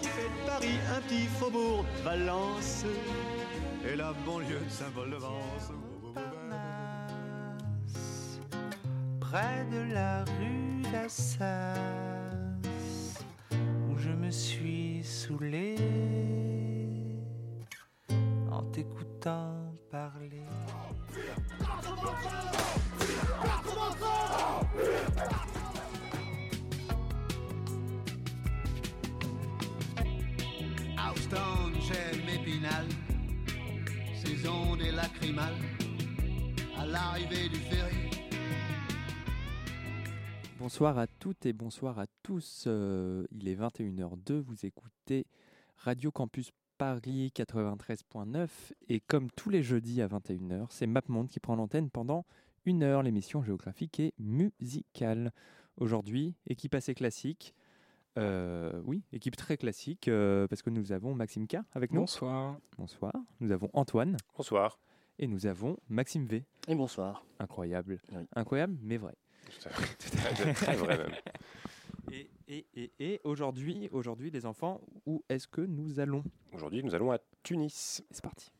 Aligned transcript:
Qui 0.00 0.06
fait 0.08 0.28
de 0.28 0.46
Paris 0.46 0.78
un 0.96 1.00
petit 1.02 1.26
faubourg 1.26 1.84
de 1.98 2.02
Valence 2.02 2.84
et 3.86 3.96
la 3.96 4.12
banlieue 4.26 4.60
de 4.60 4.70
Saint-Paul-de-Vence. 4.70 5.72
Près 9.20 9.66
de 9.72 9.92
la 9.92 10.24
rue 10.24 10.82
d'Assas, 10.92 12.13
toutes 41.34 41.46
et 41.46 41.52
bonsoir 41.52 41.98
à 41.98 42.06
tous. 42.22 42.64
Euh, 42.66 43.26
il 43.32 43.48
est 43.48 43.56
21h02, 43.56 44.34
vous 44.40 44.64
écoutez 44.64 45.26
Radio 45.76 46.12
Campus 46.12 46.52
Paris 46.78 47.32
93.9 47.34 48.48
et 48.88 49.00
comme 49.00 49.30
tous 49.32 49.50
les 49.50 49.62
jeudis 49.62 50.00
à 50.00 50.06
21h, 50.06 50.66
c'est 50.70 50.86
MapMonde 50.86 51.28
qui 51.28 51.40
prend 51.40 51.56
l'antenne 51.56 51.90
pendant 51.90 52.24
une 52.66 52.82
heure, 52.84 53.02
l'émission 53.02 53.42
géographique 53.42 53.98
et 53.98 54.14
musicale. 54.18 55.32
Aujourd'hui, 55.76 56.36
équipe 56.46 56.74
assez 56.74 56.94
classique. 56.94 57.54
Euh, 58.16 58.80
oui, 58.84 59.02
équipe 59.12 59.34
très 59.36 59.56
classique 59.56 60.06
euh, 60.06 60.46
parce 60.46 60.62
que 60.62 60.70
nous 60.70 60.92
avons 60.92 61.14
Maxime 61.14 61.48
K 61.48 61.56
avec 61.72 61.92
nous. 61.92 62.00
Bonsoir. 62.02 62.58
Bonsoir. 62.78 63.12
Nous 63.40 63.50
avons 63.50 63.70
Antoine 63.72 64.16
Bonsoir. 64.36 64.78
et 65.18 65.26
nous 65.26 65.46
avons 65.46 65.78
Maxime 65.88 66.26
V. 66.26 66.44
Et 66.68 66.76
bonsoir. 66.76 67.24
Incroyable. 67.40 68.00
Oui. 68.12 68.22
Incroyable, 68.36 68.76
mais 68.82 68.98
vrai. 68.98 69.16
Très 70.54 70.76
vrai 70.76 70.98
même. 70.98 71.14
Et, 72.12 72.30
et, 72.48 72.66
et, 72.74 72.92
et 72.98 73.20
aujourd'hui, 73.24 73.88
aujourd'hui, 73.92 74.30
les 74.30 74.44
enfants, 74.46 74.80
où 75.06 75.24
est-ce 75.28 75.48
que 75.48 75.62
nous 75.62 75.98
allons? 75.98 76.22
Aujourd'hui, 76.52 76.82
nous 76.84 76.94
allons 76.94 77.10
à 77.10 77.18
Tunis. 77.42 78.02
C'est 78.10 78.22
parti. 78.22 78.50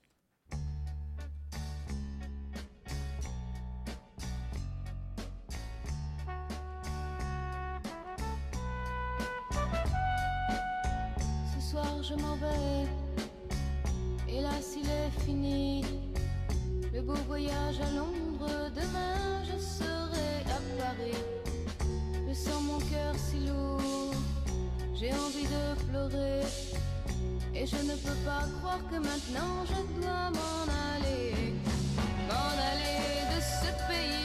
Ce 11.55 11.61
soir 11.71 12.03
je 12.03 12.15
m'en 12.15 12.37
vais, 12.37 12.87
hélas 14.29 14.77
il 14.77 14.89
est 14.89 15.11
fini. 15.25 15.85
Le 16.93 17.03
beau 17.03 17.15
voyage 17.27 17.81
à 17.81 17.91
Londres, 17.91 18.71
demain 18.75 19.43
je 19.45 19.59
serai 19.59 20.04
Je 22.29 22.35
sens 22.35 22.63
mon 22.63 22.79
cœur 22.79 23.15
si 23.17 23.47
lourd, 23.47 24.15
j'ai 24.95 25.13
envie 25.13 25.47
de 25.47 25.65
pleurer. 25.89 26.41
Et 27.55 27.65
je 27.67 27.77
ne 27.77 27.95
peux 27.95 28.19
pas 28.25 28.45
croire 28.59 28.81
que 28.91 28.97
maintenant 28.97 29.65
je 29.67 30.01
dois 30.01 30.31
m'en 30.31 30.65
aller. 30.97 31.55
M'en 32.29 32.51
aller 32.71 33.23
de 33.35 33.41
ce 33.41 33.71
pays, 33.89 34.24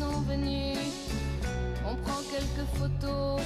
on 0.00 1.96
prend 1.96 2.22
quelques 2.30 2.68
photos 2.76 3.40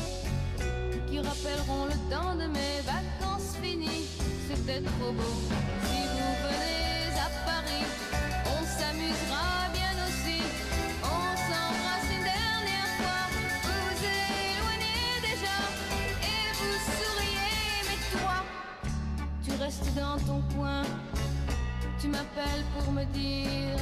qui 1.08 1.18
rappelleront 1.18 1.86
le 1.86 2.10
temps 2.10 2.34
de 2.34 2.46
mes 2.46 2.80
vacances 2.84 3.56
finies. 3.62 4.06
C'était 4.48 4.82
trop 4.82 5.12
beau. 5.12 5.34
Si 5.84 6.02
vous 6.12 6.34
venez 6.44 7.18
à 7.18 7.30
Paris, 7.46 7.86
on 8.44 8.64
s'amusera 8.66 9.70
bien 9.72 9.94
aussi. 10.06 10.42
On 11.02 11.24
s'embrasse 11.46 12.10
une 12.10 12.24
dernière 12.24 12.90
fois. 12.98 13.22
Vous 13.32 13.80
vous 13.86 14.04
éloignez 14.04 15.20
déjà 15.22 15.56
et 16.20 16.52
vous 16.58 16.78
souriez. 16.98 17.80
Mais 17.88 18.18
toi, 18.18 18.44
tu 19.44 19.52
restes 19.62 19.94
dans 19.94 20.18
ton 20.26 20.42
coin. 20.54 20.82
Tu 21.98 22.08
m'appelles 22.08 22.64
pour 22.76 22.92
me 22.92 23.04
dire 23.04 23.78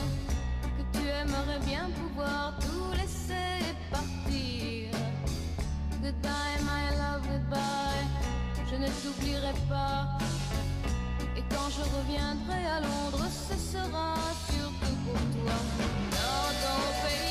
que 1.20 1.26
tu 1.26 1.34
aimerais 1.34 1.58
bien 1.66 1.88
pouvoir 1.90 2.54
tout 2.60 2.92
laisser 2.92 3.74
partir. 3.90 4.90
Goodbye, 6.02 6.58
my 6.62 6.96
love, 6.96 7.22
goodbye. 7.28 8.06
Je 8.70 8.76
ne 8.76 8.86
t'oublierai 8.86 9.54
pas. 9.68 10.18
Et 11.36 11.42
quand 11.50 11.68
je 11.70 11.82
reviendrai 11.96 12.66
à 12.66 12.80
Londres, 12.80 13.26
ce 13.30 13.56
sera 13.56 14.14
surtout 14.52 14.96
pour 15.04 15.14
toi. 15.14 15.56
Dans 16.10 16.52
ton 16.62 16.82
pays 17.06 17.29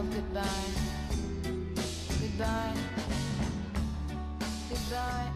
Goodbye, 0.00 0.40
goodbye. 2.20 2.74
Goodbye. 4.70 5.30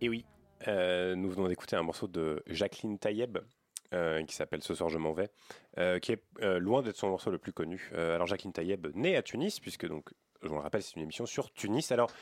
Et 0.00 0.08
oui, 0.08 0.24
euh, 0.68 1.16
nous 1.16 1.28
venons 1.28 1.48
d'écouter 1.48 1.74
un 1.74 1.82
morceau 1.82 2.06
de 2.06 2.40
Jacqueline 2.46 3.00
Tayeb. 3.00 3.38
euh, 3.92 4.24
qui 4.24 4.36
s'appelle 4.36 4.62
Ce 4.62 4.76
soir 4.76 4.88
je 4.88 4.98
m'en 4.98 5.12
vais, 5.12 5.28
euh, 5.78 5.98
qui 5.98 6.12
est 6.12 6.22
loin 6.60 6.82
d'être 6.82 6.96
son 6.96 7.08
morceau 7.08 7.32
le 7.32 7.38
plus 7.38 7.52
connu. 7.52 7.90
Alors 7.92 8.28
Jacqueline 8.28 8.52
Tayeb, 8.52 8.86
née 8.94 9.16
à 9.16 9.22
Tunis, 9.22 9.58
puisque 9.58 9.88
donc, 9.88 10.08
je 10.42 10.48
vous 10.48 10.54
le 10.54 10.60
rappelle, 10.60 10.84
c'est 10.84 10.94
une 10.94 11.02
émission 11.02 11.26
sur 11.26 11.52
Tunis. 11.52 11.90
Alors, 11.90 12.12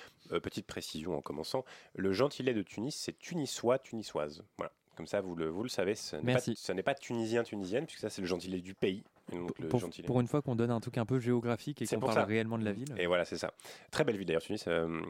petite 0.42 0.66
précision 0.66 1.18
en 1.18 1.20
commençant, 1.20 1.66
le 1.94 2.14
gentilé 2.14 2.54
de 2.54 2.62
Tunis, 2.62 2.96
c'est 2.96 3.18
tunisois, 3.18 3.78
tunisoise. 3.78 4.42
Voilà. 4.56 4.72
Comme 4.98 5.06
ça, 5.06 5.20
vous 5.20 5.36
le, 5.36 5.46
vous 5.48 5.62
le 5.62 5.68
savez, 5.68 5.94
ce 5.94 6.16
n'est 6.16 6.22
pas, 6.22 6.26
Merci. 6.32 6.56
ce 6.56 6.72
n'est 6.72 6.82
pas 6.82 6.94
tunisien, 6.94 7.44
tunisienne, 7.44 7.86
puisque 7.86 8.00
ça, 8.00 8.10
c'est 8.10 8.20
le 8.20 8.26
gentilé 8.26 8.60
du 8.60 8.74
pays. 8.74 9.04
le 9.32 9.68
Pour, 9.68 9.78
gentilé. 9.78 10.04
pour 10.04 10.20
une 10.20 10.26
fois 10.26 10.42
qu'on 10.42 10.56
donne 10.56 10.72
un 10.72 10.80
truc 10.80 10.98
un 10.98 11.06
peu 11.06 11.20
géographique 11.20 11.80
et 11.80 11.86
C'est 11.86 11.94
qu'on 11.94 12.00
parle 12.00 12.14
ça. 12.14 12.24
réellement 12.24 12.58
de 12.58 12.64
la 12.64 12.72
ville. 12.72 12.92
Et 12.98 13.06
voilà, 13.06 13.24
c'est 13.24 13.38
ça. 13.38 13.52
Très 13.92 14.02
belle 14.02 14.16
ville 14.16 14.26
d'ailleurs, 14.26 14.42
Tunis. 14.42 14.64
Euh, 14.66 15.00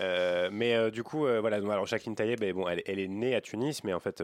euh, 0.00 0.48
mais 0.52 0.74
euh, 0.74 0.90
du 0.90 1.04
coup, 1.04 1.20
voilà, 1.20 1.60
donc, 1.60 1.70
alors 1.70 1.86
Jacqueline 1.86 2.16
Tayeb, 2.16 2.42
eh, 2.42 2.52
bon, 2.52 2.66
elle, 2.68 2.82
elle 2.86 2.98
est 2.98 3.06
née 3.06 3.36
à 3.36 3.40
Tunis, 3.40 3.84
mais 3.84 3.94
en 3.94 4.00
fait, 4.00 4.20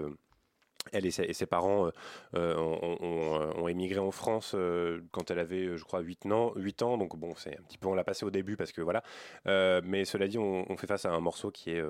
Elle 0.93 1.07
et 1.07 1.13
ses, 1.13 1.23
et 1.23 1.33
ses 1.35 1.47
parents 1.47 1.89
euh, 2.35 2.57
ont, 2.57 2.97
ont- 3.01 3.63
ont 3.63 3.69
émigré 3.69 4.01
en 4.01 4.11
France 4.11 4.55
euh, 4.57 5.01
quand 5.13 5.31
elle 5.31 5.39
avait, 5.39 5.77
je 5.77 5.85
crois, 5.85 6.01
8 6.01 6.27
ans. 6.27 6.53
8 6.57 6.83
ans 6.83 6.99
donc 6.99 7.17
bon, 7.17 7.33
c'est 7.37 7.57
un 7.57 7.63
petit 7.63 7.79
peu, 7.79 7.87
on 7.87 7.95
l'a 7.95 8.03
passé 8.03 8.25
au 8.27 8.31
début 8.33 8.57
parce 8.57 8.73
que 8.73 8.81
voilà. 8.83 9.05
Euh, 9.47 9.81
mais 9.85 10.05
cela 10.05 10.27
dit, 10.27 10.39
on, 10.39 10.69
on 10.69 10.77
fait 10.77 10.89
face 10.89 11.05
à 11.05 11.13
un 11.13 11.21
morceau 11.21 11.53
qui 11.53 11.71
est 11.71 11.81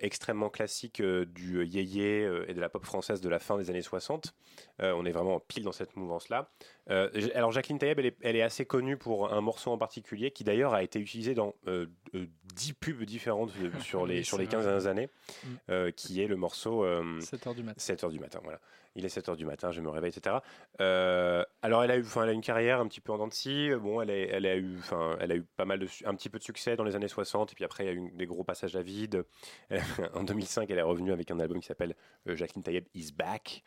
extrêmement 0.00 0.48
classique 0.48 1.00
euh, 1.00 1.26
du 1.26 1.64
yéyé 1.64 2.24
euh, 2.24 2.48
et 2.48 2.54
de 2.54 2.60
la 2.60 2.68
pop 2.68 2.84
française 2.84 3.20
de 3.20 3.28
la 3.28 3.38
fin 3.38 3.58
des 3.58 3.70
années 3.70 3.82
60. 3.82 4.34
Euh, 4.82 4.92
on 4.96 5.04
est 5.06 5.10
vraiment 5.12 5.40
pile 5.40 5.64
dans 5.64 5.72
cette 5.72 5.96
mouvance-là. 5.96 6.50
Euh, 6.90 7.08
alors 7.34 7.50
Jacqueline 7.52 7.78
Taïeb, 7.78 7.98
elle 7.98 8.06
est, 8.06 8.16
elle 8.22 8.36
est 8.36 8.42
assez 8.42 8.64
connue 8.66 8.96
pour 8.96 9.32
un 9.32 9.40
morceau 9.40 9.70
en 9.72 9.78
particulier 9.78 10.30
qui 10.30 10.44
d'ailleurs 10.44 10.74
a 10.74 10.82
été 10.82 10.98
utilisé 11.00 11.34
dans 11.34 11.54
euh, 11.66 11.86
euh, 12.14 12.26
10 12.54 12.74
pubs 12.74 13.02
différentes 13.04 13.50
euh, 13.62 13.70
sur 13.80 14.06
les, 14.06 14.18
Oui, 14.18 14.24
sur 14.24 14.38
les 14.38 14.46
15 14.46 14.62
vrai. 14.62 14.72
dernières 14.72 14.86
années, 14.88 15.08
Mm. 15.44 15.48
euh, 15.70 15.90
qui 15.90 16.22
est 16.22 16.26
le 16.26 16.36
morceau... 16.36 16.84
euh, 16.84 17.20
7 17.20 17.46
heures 17.46 17.54
du 17.54 17.62
matin. 17.62 17.78
7 17.80 18.04
heures 18.04 18.10
du 18.10 18.20
matin, 18.20 18.40
voilà. 18.44 18.60
Il 18.98 19.04
est 19.04 19.10
7 19.10 19.28
heures 19.28 19.36
du 19.36 19.44
matin, 19.44 19.72
je 19.72 19.82
me 19.82 19.90
réveille, 19.90 20.08
etc. 20.16 20.36
Euh, 20.80 21.44
alors, 21.60 21.84
elle 21.84 21.90
a 21.90 21.98
eu, 21.98 22.04
elle 22.16 22.28
a 22.30 22.32
une 22.32 22.40
carrière 22.40 22.80
un 22.80 22.86
petit 22.88 23.02
peu 23.02 23.12
en 23.12 23.18
dents 23.18 23.26
de 23.28 23.34
scie. 23.34 23.68
Bon, 23.78 24.00
elle, 24.00 24.08
est- 24.08 24.28
elle 24.28 24.46
a 24.46 24.56
eu, 24.56 24.78
elle 25.20 25.32
a 25.32 25.36
eu 25.36 25.42
pas 25.42 25.66
mal 25.66 25.78
de, 25.80 25.86
un 26.06 26.14
petit 26.14 26.30
peu 26.30 26.38
de 26.38 26.42
succès 26.44 26.76
dans 26.76 26.84
les 26.84 26.96
années 26.96 27.08
60, 27.08 27.52
et 27.52 27.54
puis 27.54 27.64
après, 27.64 27.84
il 27.84 27.86
y 27.88 27.90
a 27.90 27.92
eu 27.92 28.10
des 28.14 28.24
gros 28.24 28.42
passages 28.44 28.74
à 28.76 28.80
vide. 28.82 29.24
En 30.14 30.22
2005, 30.22 30.70
elle 30.70 30.78
est 30.78 30.82
revenue 30.82 31.12
avec 31.12 31.30
un 31.30 31.38
album 31.40 31.60
qui 31.60 31.66
s'appelle 31.66 31.94
euh, 32.28 32.36
Jacqueline 32.36 32.62
Taïeb 32.62 32.84
is 32.94 33.12
back. 33.12 33.62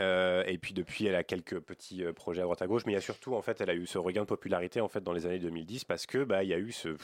Euh, 0.00 0.44
et 0.46 0.58
puis 0.58 0.74
depuis, 0.74 1.06
elle 1.06 1.14
a 1.14 1.24
quelques 1.24 1.58
petits 1.60 2.04
euh, 2.04 2.12
projets 2.12 2.42
à 2.42 2.44
droite 2.44 2.60
à 2.60 2.66
gauche, 2.66 2.82
mais 2.84 2.92
il 2.92 2.96
y 2.96 2.98
a 2.98 3.02
surtout, 3.02 3.34
en 3.34 3.40
fait, 3.40 3.60
elle 3.60 3.70
a 3.70 3.74
eu 3.74 3.86
ce 3.86 3.96
regain 3.96 4.22
de 4.22 4.26
popularité 4.26 4.80
en 4.80 4.88
fait 4.88 5.02
dans 5.02 5.12
les 5.12 5.24
années 5.26 5.38
2010 5.38 5.84
parce 5.84 6.06
que 6.06 6.24
bah, 6.24 6.44
il 6.44 6.50
y 6.50 6.54
a 6.54 6.58
eu 6.58 6.70
ce, 6.70 6.96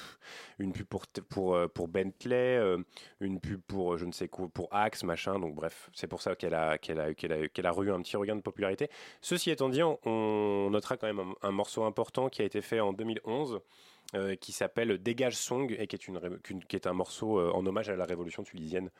une 0.58 0.72
pub 0.72 0.86
pour 0.86 1.54
euh, 1.54 1.68
pour 1.68 1.88
Bentley, 1.88 2.60
une 3.20 3.40
pub 3.40 3.60
pour 3.62 3.96
je 3.96 4.04
ne 4.04 4.12
sais 4.12 4.28
quoi, 4.28 4.48
pour 4.48 4.68
Axe, 4.74 5.04
machin. 5.04 5.38
Donc 5.38 5.54
bref, 5.54 5.90
c'est 5.94 6.06
pour 6.06 6.20
ça 6.20 6.34
qu'elle 6.36 6.54
a 6.54 6.76
qu'elle 6.78 7.00
a 7.00 7.14
qu'elle 7.14 7.32
a 7.32 7.48
qu'elle 7.48 7.66
a 7.66 7.72
eu 7.80 7.90
un 7.90 8.02
petit 8.02 8.16
regain 8.16 8.36
de 8.36 8.42
popularité. 8.42 8.88
Ceci 9.20 9.50
étant 9.50 9.68
dit, 9.68 9.82
on, 9.82 10.70
notera 10.70 10.96
quand 10.96 11.06
même 11.06 11.34
un, 11.42 11.50
morceau 11.50 11.84
important 11.84 12.28
qui 12.28 12.42
a 12.42 12.44
été 12.44 12.60
fait 12.60 12.80
en 12.80 12.92
2011. 12.92 13.60
euh, 14.14 14.36
qui 14.36 14.52
s'appelle 14.52 14.98
Dégage 14.98 15.36
Song 15.36 15.74
et 15.78 15.86
qui 15.86 15.96
est, 15.96 16.06
une, 16.06 16.20
qui 16.68 16.76
est 16.76 16.86
un 16.86 16.92
morceau 16.92 17.40
en 17.40 17.64
hommage 17.64 17.88
à 17.88 17.96
la 17.96 18.04
révolution 18.04 18.42
tunisienne 18.42 18.90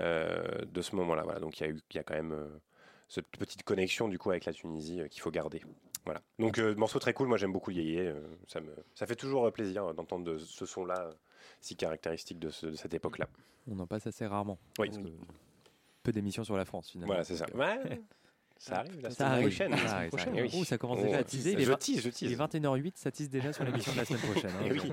de 0.00 0.82
ce 0.82 0.96
moment-là. 0.96 1.38
Donc 1.38 1.60
il 1.60 1.80
y 1.92 1.96
y 1.96 1.98
a 1.98 2.02
quand 2.02 2.14
même 2.14 2.34
cette 3.08 3.26
petite 3.28 3.62
connexion 3.62 4.08
du 4.08 4.18
coup 4.18 4.30
avec 4.30 4.44
la 4.44 4.52
Tunisie 4.52 5.00
euh, 5.00 5.08
qu'il 5.08 5.20
faut 5.22 5.30
garder. 5.30 5.62
Voilà. 6.04 6.20
Donc 6.38 6.58
euh, 6.58 6.74
morceau 6.76 6.98
très 6.98 7.12
cool. 7.12 7.28
Moi 7.28 7.36
j'aime 7.36 7.52
beaucoup 7.52 7.70
yéyé. 7.70 8.00
euh, 8.00 8.20
ça 8.46 8.60
me 8.60 8.72
ça 8.94 9.06
fait 9.06 9.16
toujours 9.16 9.50
plaisir 9.52 9.92
d'entendre 9.94 10.24
de- 10.24 10.38
ce 10.38 10.64
son-là 10.66 11.00
euh, 11.06 11.12
si 11.60 11.74
caractéristique 11.76 12.38
de, 12.38 12.50
ce- 12.50 12.66
de 12.66 12.76
cette 12.76 12.94
époque-là. 12.94 13.28
On 13.68 13.78
en 13.80 13.86
passe 13.86 14.06
assez 14.06 14.26
rarement. 14.26 14.58
Oui. 14.78 14.88
parce 14.88 14.98
que 15.02 15.08
peu 16.04 16.12
d'émissions 16.12 16.44
sur 16.44 16.56
la 16.56 16.64
France 16.64 16.90
finalement. 16.90 17.08
Voilà, 17.14 17.24
c'est 17.24 17.36
ça. 17.36 17.46
Ouais, 17.54 18.00
ça 18.58 18.78
arrive 18.78 19.00
la 19.02 19.10
Ça 19.10 19.16
semaine 19.16 19.32
arrive, 19.32 19.46
prochaine. 19.48 19.76
ça 19.76 19.96
arrive, 19.96 20.10
ça 20.10 20.16
prochaine, 20.16 20.34
oui. 20.44 20.50
Oh, 20.56 20.64
ça 20.64 20.78
commence 20.78 20.98
Oh, 21.02 21.04
déjà 21.06 21.18
à 21.18 21.24
teaser. 21.24 21.52
Il 21.52 21.60
est 21.60 21.64
Je 21.64 21.72
tease, 21.72 22.00
je 22.00 22.08
tease. 22.10 22.22
Il 22.30 22.32
est 22.32 22.36
21h08, 22.42 22.92
ça 22.94 23.10
tease 23.10 23.28
déjà 23.28 23.52
sur 23.52 23.64
l'émission 23.64 23.92
de 23.92 23.96
la 23.98 24.04
semaine 24.04 24.20
prochaine. 24.22 24.50
hein. 24.60 24.68
Oui. 24.70 24.92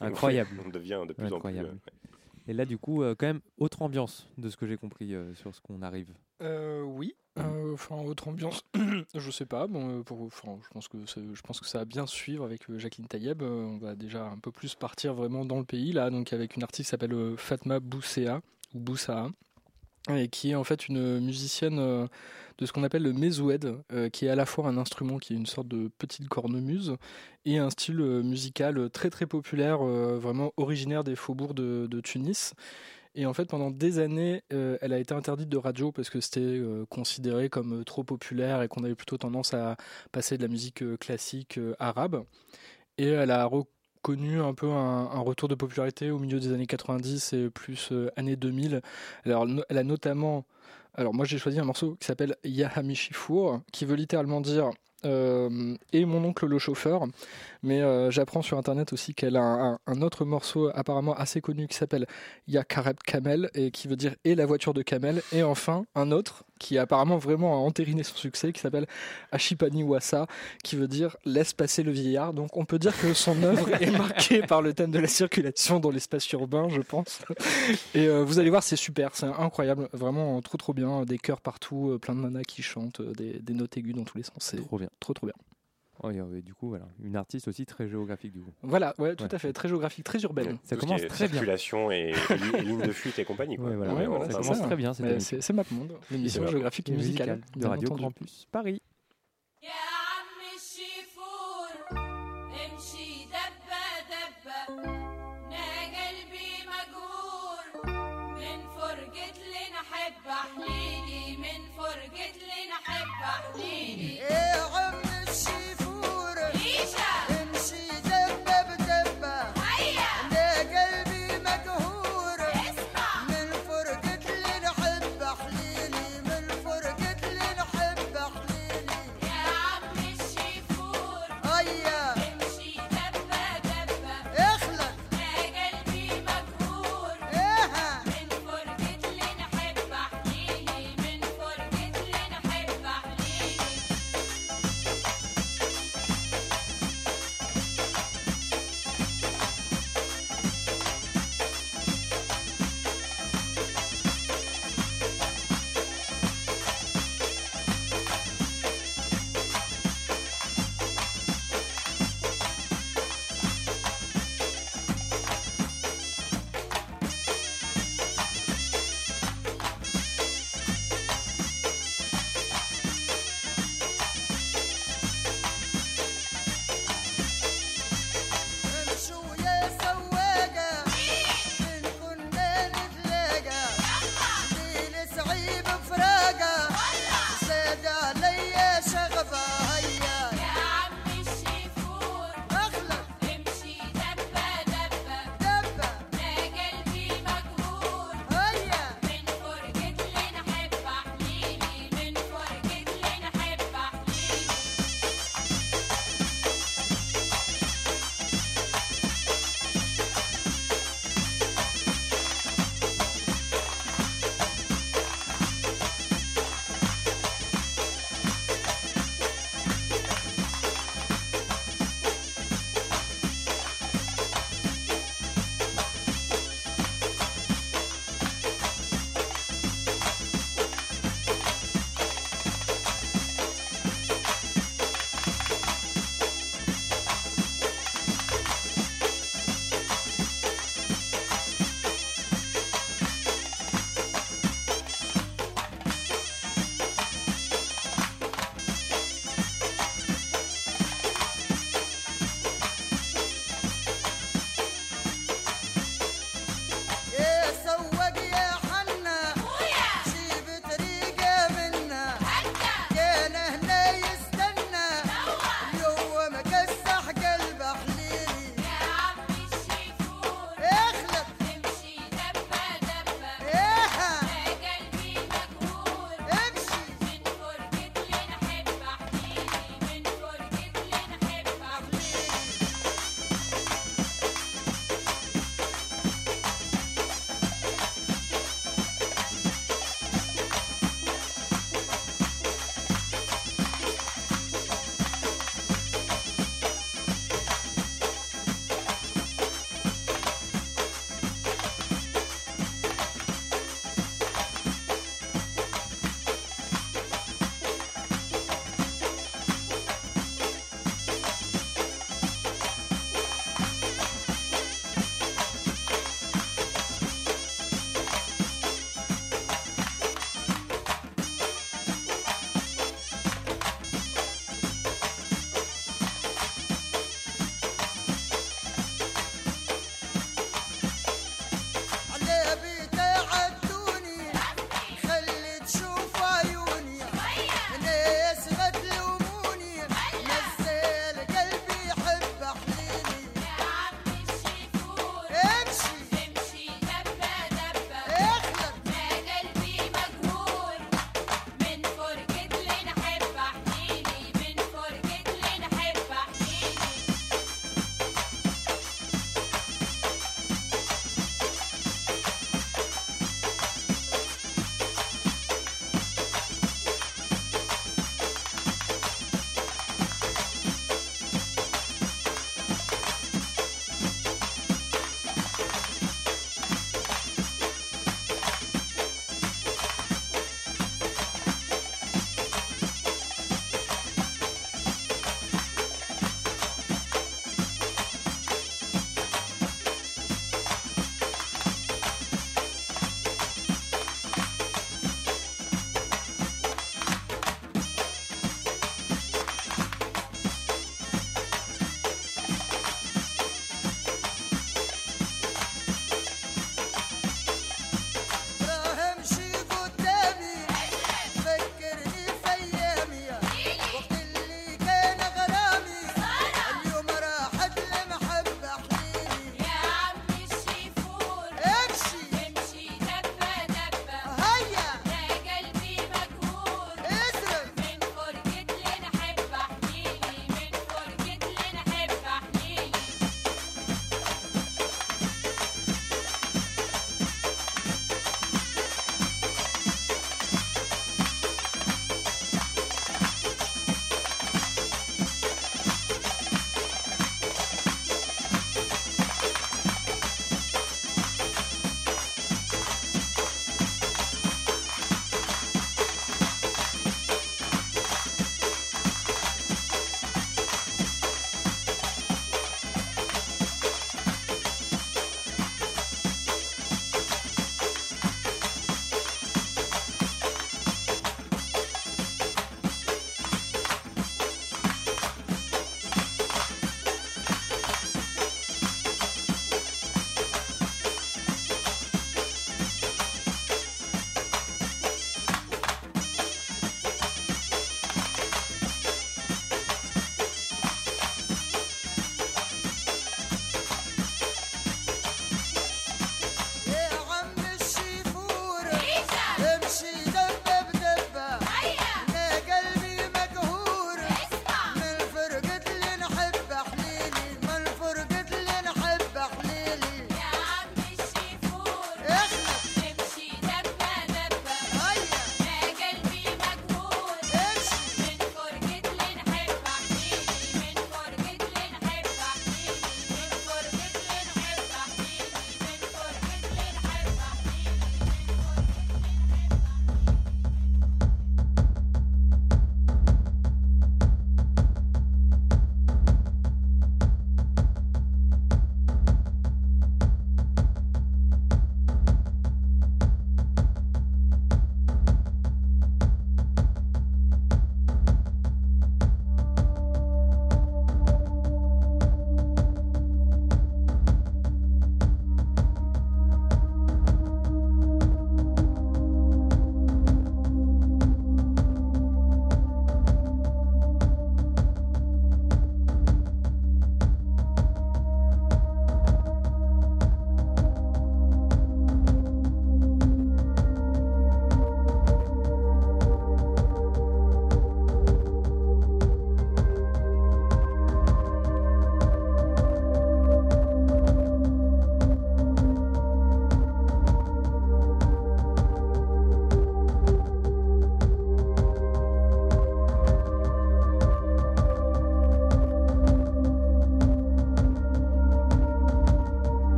Incroyable. 0.00 0.50
On 0.64 0.68
devient 0.68 1.02
de 1.06 1.12
plus 1.12 1.26
Incroyable. 1.26 1.68
en 1.68 1.72
plus. 1.72 1.90
euh, 1.90 2.11
Et 2.48 2.52
là, 2.52 2.64
du 2.64 2.78
coup, 2.78 3.02
euh, 3.02 3.14
quand 3.16 3.26
même, 3.26 3.40
autre 3.58 3.82
ambiance 3.82 4.28
de 4.38 4.48
ce 4.48 4.56
que 4.56 4.66
j'ai 4.66 4.76
compris 4.76 5.14
euh, 5.14 5.34
sur 5.34 5.54
ce 5.54 5.60
qu'on 5.60 5.82
arrive. 5.82 6.12
Euh, 6.42 6.82
oui. 6.82 7.14
Euh, 7.38 7.62
Enfin, 7.72 7.96
autre 8.02 8.28
ambiance, 8.28 8.64
je 9.14 9.30
sais 9.30 9.46
pas. 9.46 9.66
Bon, 9.66 10.00
euh, 10.00 10.02
pour, 10.02 10.28
je 10.30 10.68
pense 10.72 10.88
que 10.88 10.98
je 11.06 11.40
pense 11.40 11.60
que 11.60 11.66
ça 11.66 11.78
va 11.78 11.84
bien 11.84 12.06
suivre 12.06 12.44
avec 12.44 12.68
euh, 12.68 12.78
Jacqueline 12.78 13.06
Taïeb. 13.06 13.42
Euh, 13.42 13.64
on 13.64 13.78
va 13.78 13.94
déjà 13.94 14.26
un 14.26 14.38
peu 14.38 14.50
plus 14.50 14.74
partir 14.74 15.14
vraiment 15.14 15.44
dans 15.44 15.58
le 15.58 15.64
pays 15.64 15.92
là, 15.92 16.10
donc 16.10 16.32
avec 16.32 16.56
une 16.56 16.62
artiste 16.62 16.88
qui 16.88 16.90
s'appelle 16.90 17.14
euh, 17.14 17.36
Fatma 17.36 17.80
Boussea 17.80 18.40
ou 18.74 18.80
Boussaa 18.80 19.30
et 20.10 20.28
qui 20.28 20.50
est 20.50 20.54
en 20.54 20.64
fait 20.64 20.88
une 20.88 21.20
musicienne 21.20 21.78
euh, 21.78 22.06
de 22.58 22.66
ce 22.66 22.72
qu'on 22.72 22.82
appelle 22.82 23.02
le 23.02 23.12
mezoued, 23.12 23.82
euh, 23.92 24.08
qui 24.08 24.26
est 24.26 24.28
à 24.28 24.34
la 24.34 24.46
fois 24.46 24.66
un 24.66 24.76
instrument 24.76 25.18
qui 25.18 25.32
est 25.32 25.36
une 25.36 25.46
sorte 25.46 25.68
de 25.68 25.90
petite 25.98 26.28
cornemuse 26.28 26.96
et 27.44 27.58
un 27.58 27.70
style 27.70 28.00
euh, 28.00 28.22
musical 28.22 28.90
très 28.90 29.10
très 29.10 29.26
populaire, 29.26 29.78
vraiment 29.78 30.52
originaire 30.56 31.04
des 31.04 31.16
faubourgs 31.16 31.54
de, 31.54 31.86
de 31.88 32.00
Tunis. 32.00 32.54
Et 33.14 33.26
en 33.26 33.34
fait, 33.34 33.44
pendant 33.44 33.70
des 33.70 33.98
années, 33.98 34.42
elle 34.48 34.94
a 34.94 34.98
été 34.98 35.12
interdite 35.12 35.50
de 35.50 35.58
radio 35.58 35.92
parce 35.92 36.08
que 36.08 36.18
c'était 36.22 36.62
considéré 36.88 37.50
comme 37.50 37.84
trop 37.84 38.04
populaire 38.04 38.62
et 38.62 38.68
qu'on 38.68 38.84
avait 38.84 38.94
plutôt 38.94 39.18
tendance 39.18 39.52
à 39.52 39.76
passer 40.12 40.38
de 40.38 40.42
la 40.42 40.48
musique 40.48 40.82
classique 40.98 41.60
arabe. 41.78 42.24
Et 42.96 43.08
elle 43.08 43.30
a 43.30 43.42
reconnu 44.02 44.40
un 44.40 44.52
peu 44.52 44.68
un, 44.70 45.20
retour 45.20 45.48
de 45.48 45.54
popularité 45.54 46.10
au 46.10 46.18
milieu 46.18 46.40
des 46.40 46.52
années 46.52 46.66
90 46.66 47.32
et 47.34 47.50
plus 47.50 47.90
euh, 47.92 48.10
années 48.16 48.34
2000. 48.36 48.80
Alors, 49.24 49.46
elle 49.68 49.78
a 49.78 49.84
notamment. 49.84 50.44
Alors, 50.94 51.14
moi, 51.14 51.24
j'ai 51.24 51.38
choisi 51.38 51.58
un 51.60 51.64
morceau 51.64 51.96
qui 52.00 52.06
s'appelle 52.06 52.36
Yahamishifour, 52.44 53.60
qui 53.72 53.84
veut 53.84 53.94
littéralement 53.94 54.40
dire. 54.40 54.70
euh, 55.04 55.74
et 55.92 56.04
mon 56.04 56.22
oncle 56.24 56.46
le 56.46 56.60
chauffeur, 56.60 57.02
mais 57.64 57.80
euh, 57.82 58.12
j'apprends 58.12 58.40
sur 58.40 58.56
internet 58.56 58.92
aussi 58.92 59.14
qu'elle 59.14 59.36
a 59.36 59.42
un- 59.42 59.78
un 59.88 60.00
autre 60.00 60.24
morceau 60.24 60.70
apparemment 60.76 61.12
assez 61.14 61.40
connu 61.40 61.66
qui 61.66 61.76
s'appelle 61.76 62.06
Yakareb 62.46 62.98
Kamel 63.04 63.50
et 63.54 63.72
qui 63.72 63.88
veut 63.88 63.96
dire 63.96 64.14
et 64.22 64.36
la 64.36 64.46
voiture 64.46 64.74
de 64.74 64.82
Kamel 64.82 65.20
et 65.32 65.42
enfin 65.42 65.86
un 65.96 66.12
autre 66.12 66.44
qui 66.62 66.78
apparemment 66.78 67.18
vraiment 67.18 67.52
a 67.54 67.56
entériné 67.56 68.02
son 68.04 68.14
succès 68.14 68.52
qui 68.52 68.60
s'appelle 68.60 68.86
Ashipani 69.32 69.82
Wassa 69.82 70.26
qui 70.62 70.76
veut 70.76 70.88
dire 70.88 71.16
laisse 71.24 71.52
passer 71.52 71.82
le 71.82 71.90
vieillard 71.90 72.32
donc 72.32 72.56
on 72.56 72.64
peut 72.64 72.78
dire 72.78 72.96
que 72.98 73.12
son 73.14 73.42
œuvre 73.42 73.68
est 73.82 73.90
marquée 73.90 74.42
par 74.42 74.62
le 74.62 74.72
thème 74.72 74.92
de 74.92 74.98
la 75.00 75.08
circulation 75.08 75.80
dans 75.80 75.90
l'espace 75.90 76.30
urbain 76.32 76.68
je 76.70 76.80
pense. 76.80 77.18
Et 77.94 78.06
euh, 78.06 78.22
vous 78.24 78.38
allez 78.38 78.50
voir 78.50 78.62
c'est 78.62 78.76
super 78.76 79.14
c'est 79.16 79.26
incroyable 79.26 79.88
vraiment 79.92 80.40
trop 80.40 80.56
trop 80.56 80.72
bien 80.72 81.04
des 81.04 81.18
chœurs 81.18 81.40
partout 81.40 81.90
euh, 81.90 81.98
plein 81.98 82.14
de 82.14 82.20
nanas 82.20 82.44
qui 82.44 82.62
chantent 82.62 83.00
euh, 83.00 83.12
des, 83.12 83.40
des 83.40 83.54
notes 83.54 83.76
aiguës 83.76 83.96
dans 83.96 84.04
tous 84.04 84.18
les 84.18 84.24
sens 84.24 84.36
c'est 84.38 84.64
Trop 84.64 84.78
bien. 84.78 84.88
trop 85.00 85.12
trop 85.14 85.26
bien 85.26 85.34
Oh, 86.02 86.10
et, 86.10 86.18
euh, 86.18 86.40
du 86.40 86.54
coup, 86.54 86.68
voilà, 86.68 86.86
une 87.02 87.16
artiste 87.16 87.48
aussi 87.48 87.64
très 87.66 87.86
géographique 87.86 88.32
du 88.32 88.40
coup. 88.40 88.50
voilà 88.62 88.94
ouais 88.98 89.14
tout 89.14 89.24
Ouais. 89.24 89.34
à 89.34 89.38
fait 89.38 89.52
très 89.52 89.68
géographique 89.68 90.04
très 90.04 90.18
urbaine 90.22 90.58
Ça 90.64 90.74
tout 90.76 90.86
commence 90.86 91.06
très 91.06 91.26
bien. 91.28 91.34
circulation 91.34 91.90
et, 91.92 92.12
et 92.30 92.34
li- 92.36 92.56
et 92.58 92.62
ligne 92.62 92.80
de 92.82 92.92
fuite 92.92 93.18
et 93.18 93.24
compagnie. 93.24 93.56
Quoi. 93.56 93.66
Ouais, 93.70 93.76
voilà, 93.76 93.92
Ouais, 93.94 94.00
ouais, 94.00 94.06
voilà, 94.06 94.24
ça 94.24 94.30
c'est 94.32 94.38
commence 94.42 94.58
ça. 94.58 94.64
très 94.64 94.76
bien 94.76 94.92
Mais 95.00 95.10
émission. 95.12 95.38
c'est 95.40 95.52
MapMonde 95.52 95.92
l'émission 96.10 96.44
Et 96.44 96.48
géographique 96.48 96.88
et 96.88 96.92
musicale 96.92 97.40
de 97.54 97.60
bien 97.60 97.68
Radio 97.68 97.88
entendu. 97.88 98.02
Campus 98.04 98.48
Paris. 98.50 98.82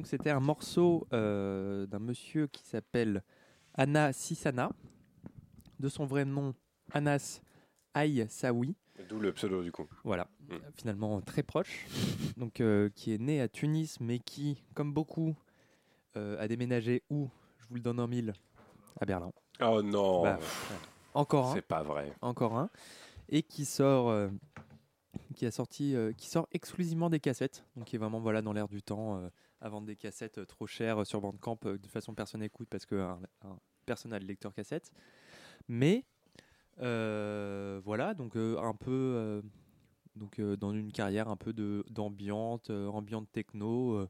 Donc 0.00 0.06
c'était 0.06 0.30
un 0.30 0.40
morceau 0.40 1.06
euh, 1.12 1.84
d'un 1.84 1.98
monsieur 1.98 2.46
qui 2.46 2.64
s'appelle 2.64 3.22
Anna 3.74 4.14
Sissana, 4.14 4.72
de 5.78 5.90
son 5.90 6.06
vrai 6.06 6.24
nom 6.24 6.54
Anas 6.94 7.42
Saoui. 8.28 8.76
D'où 9.10 9.20
le 9.20 9.30
pseudo 9.34 9.62
du 9.62 9.70
coup. 9.70 9.86
Voilà, 10.02 10.26
Mm. 10.48 10.54
finalement 10.74 11.20
très 11.20 11.42
proche. 11.42 11.86
Donc, 12.38 12.62
euh, 12.62 12.88
qui 12.94 13.12
est 13.12 13.18
né 13.18 13.42
à 13.42 13.48
Tunis, 13.48 14.00
mais 14.00 14.20
qui, 14.20 14.64
comme 14.72 14.94
beaucoup, 14.94 15.36
euh, 16.16 16.40
a 16.40 16.48
déménagé 16.48 17.02
où? 17.10 17.28
Je 17.58 17.66
vous 17.68 17.74
le 17.74 17.82
donne 17.82 18.00
en 18.00 18.08
mille. 18.08 18.32
À 19.02 19.04
Berlin. 19.04 19.30
Oh 19.60 19.82
non. 19.82 20.22
Bah. 20.22 20.38
Encore 21.12 21.50
un. 21.50 21.54
C'est 21.56 21.60
pas 21.60 21.82
vrai. 21.82 22.10
Encore 22.22 22.56
un. 22.56 22.70
Et 23.28 23.42
qui 23.42 23.66
sort, 23.66 24.30
qui 25.34 25.46
a 25.46 25.50
sorti, 25.50 25.94
euh, 25.94 26.12
qui 26.12 26.28
sort 26.28 26.48
exclusivement 26.52 27.10
des 27.10 27.20
cassettes. 27.20 27.64
Donc 27.76 27.86
qui 27.86 27.96
est 27.96 27.98
vraiment 27.98 28.20
voilà 28.20 28.42
dans 28.42 28.52
l'air 28.52 28.68
du 28.68 28.82
temps 28.82 29.18
euh, 29.18 29.28
à 29.60 29.68
vendre 29.68 29.86
des 29.86 29.96
cassettes 29.96 30.38
euh, 30.38 30.44
trop 30.44 30.66
chères 30.66 31.02
euh, 31.02 31.04
sur 31.04 31.20
Bandcamp 31.20 31.58
euh, 31.66 31.78
de 31.78 31.86
façon 31.86 32.14
personne 32.14 32.40
n'écoute 32.40 32.68
parce 32.70 32.86
que 32.86 32.96
un, 32.96 33.20
personne 33.86 34.10
n'a 34.10 34.18
le 34.18 34.26
lecteur 34.26 34.54
cassette. 34.54 34.90
Mais 35.68 36.04
voilà 36.78 38.14
donc 38.14 38.36
un 38.36 38.74
peu 38.74 39.42
donc 40.16 40.40
dans 40.40 40.72
une 40.72 40.92
carrière 40.92 41.28
un 41.28 41.36
peu 41.36 41.52
d'ambiante, 41.52 42.70
ambiante 42.70 43.30
techno. 43.32 44.08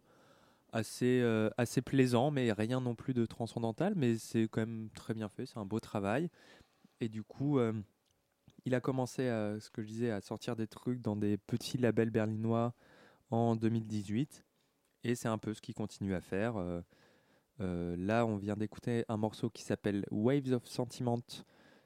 assez, 0.73 1.23
assez 1.57 1.83
plaisant, 1.83 2.31
mais 2.31 2.53
rien 2.53 2.81
non 2.81 2.95
plus 2.95 3.15
de 3.15 3.27
transcendantal, 3.27 3.95
mais 3.97 4.17
c'est 4.19 4.45
quand 4.45 4.61
même 4.61 4.89
très 4.95 5.15
bien 5.15 5.29
fait, 5.29 5.47
c'est 5.47 5.59
un 5.59 5.65
beau 5.65 5.81
travail. 5.81 6.31
Et 7.01 7.09
du 7.09 7.25
coup, 7.25 7.59
il 8.65 8.75
a 8.75 8.81
commencé, 8.81 9.25
ce 9.25 9.71
que 9.71 9.83
je 9.83 9.89
disais, 9.89 10.11
à 10.11 10.21
sortir 10.21 10.55
des 10.55 10.69
trucs 10.69 11.01
dans 11.01 11.17
des 11.17 11.37
petits 11.37 11.79
labels 11.79 12.11
berlinois 12.11 12.75
en 13.31 13.57
2018, 13.57 14.45
et 15.05 15.15
c'est 15.15 15.29
un 15.29 15.39
peu 15.39 15.55
ce 15.55 15.61
qu'il 15.61 15.75
continue 15.75 16.15
à 16.15 16.21
faire. 16.21 16.57
Euh, 16.57 16.81
euh, 17.61 17.97
là, 17.99 18.25
on 18.27 18.37
vient 18.37 18.57
d'écouter 18.57 19.05
un 19.09 19.17
morceau 19.17 19.51
qui 19.51 19.63
s'appelle 19.63 20.05
Waves 20.11 20.53
of 20.53 20.67
Sentiment 20.67 21.21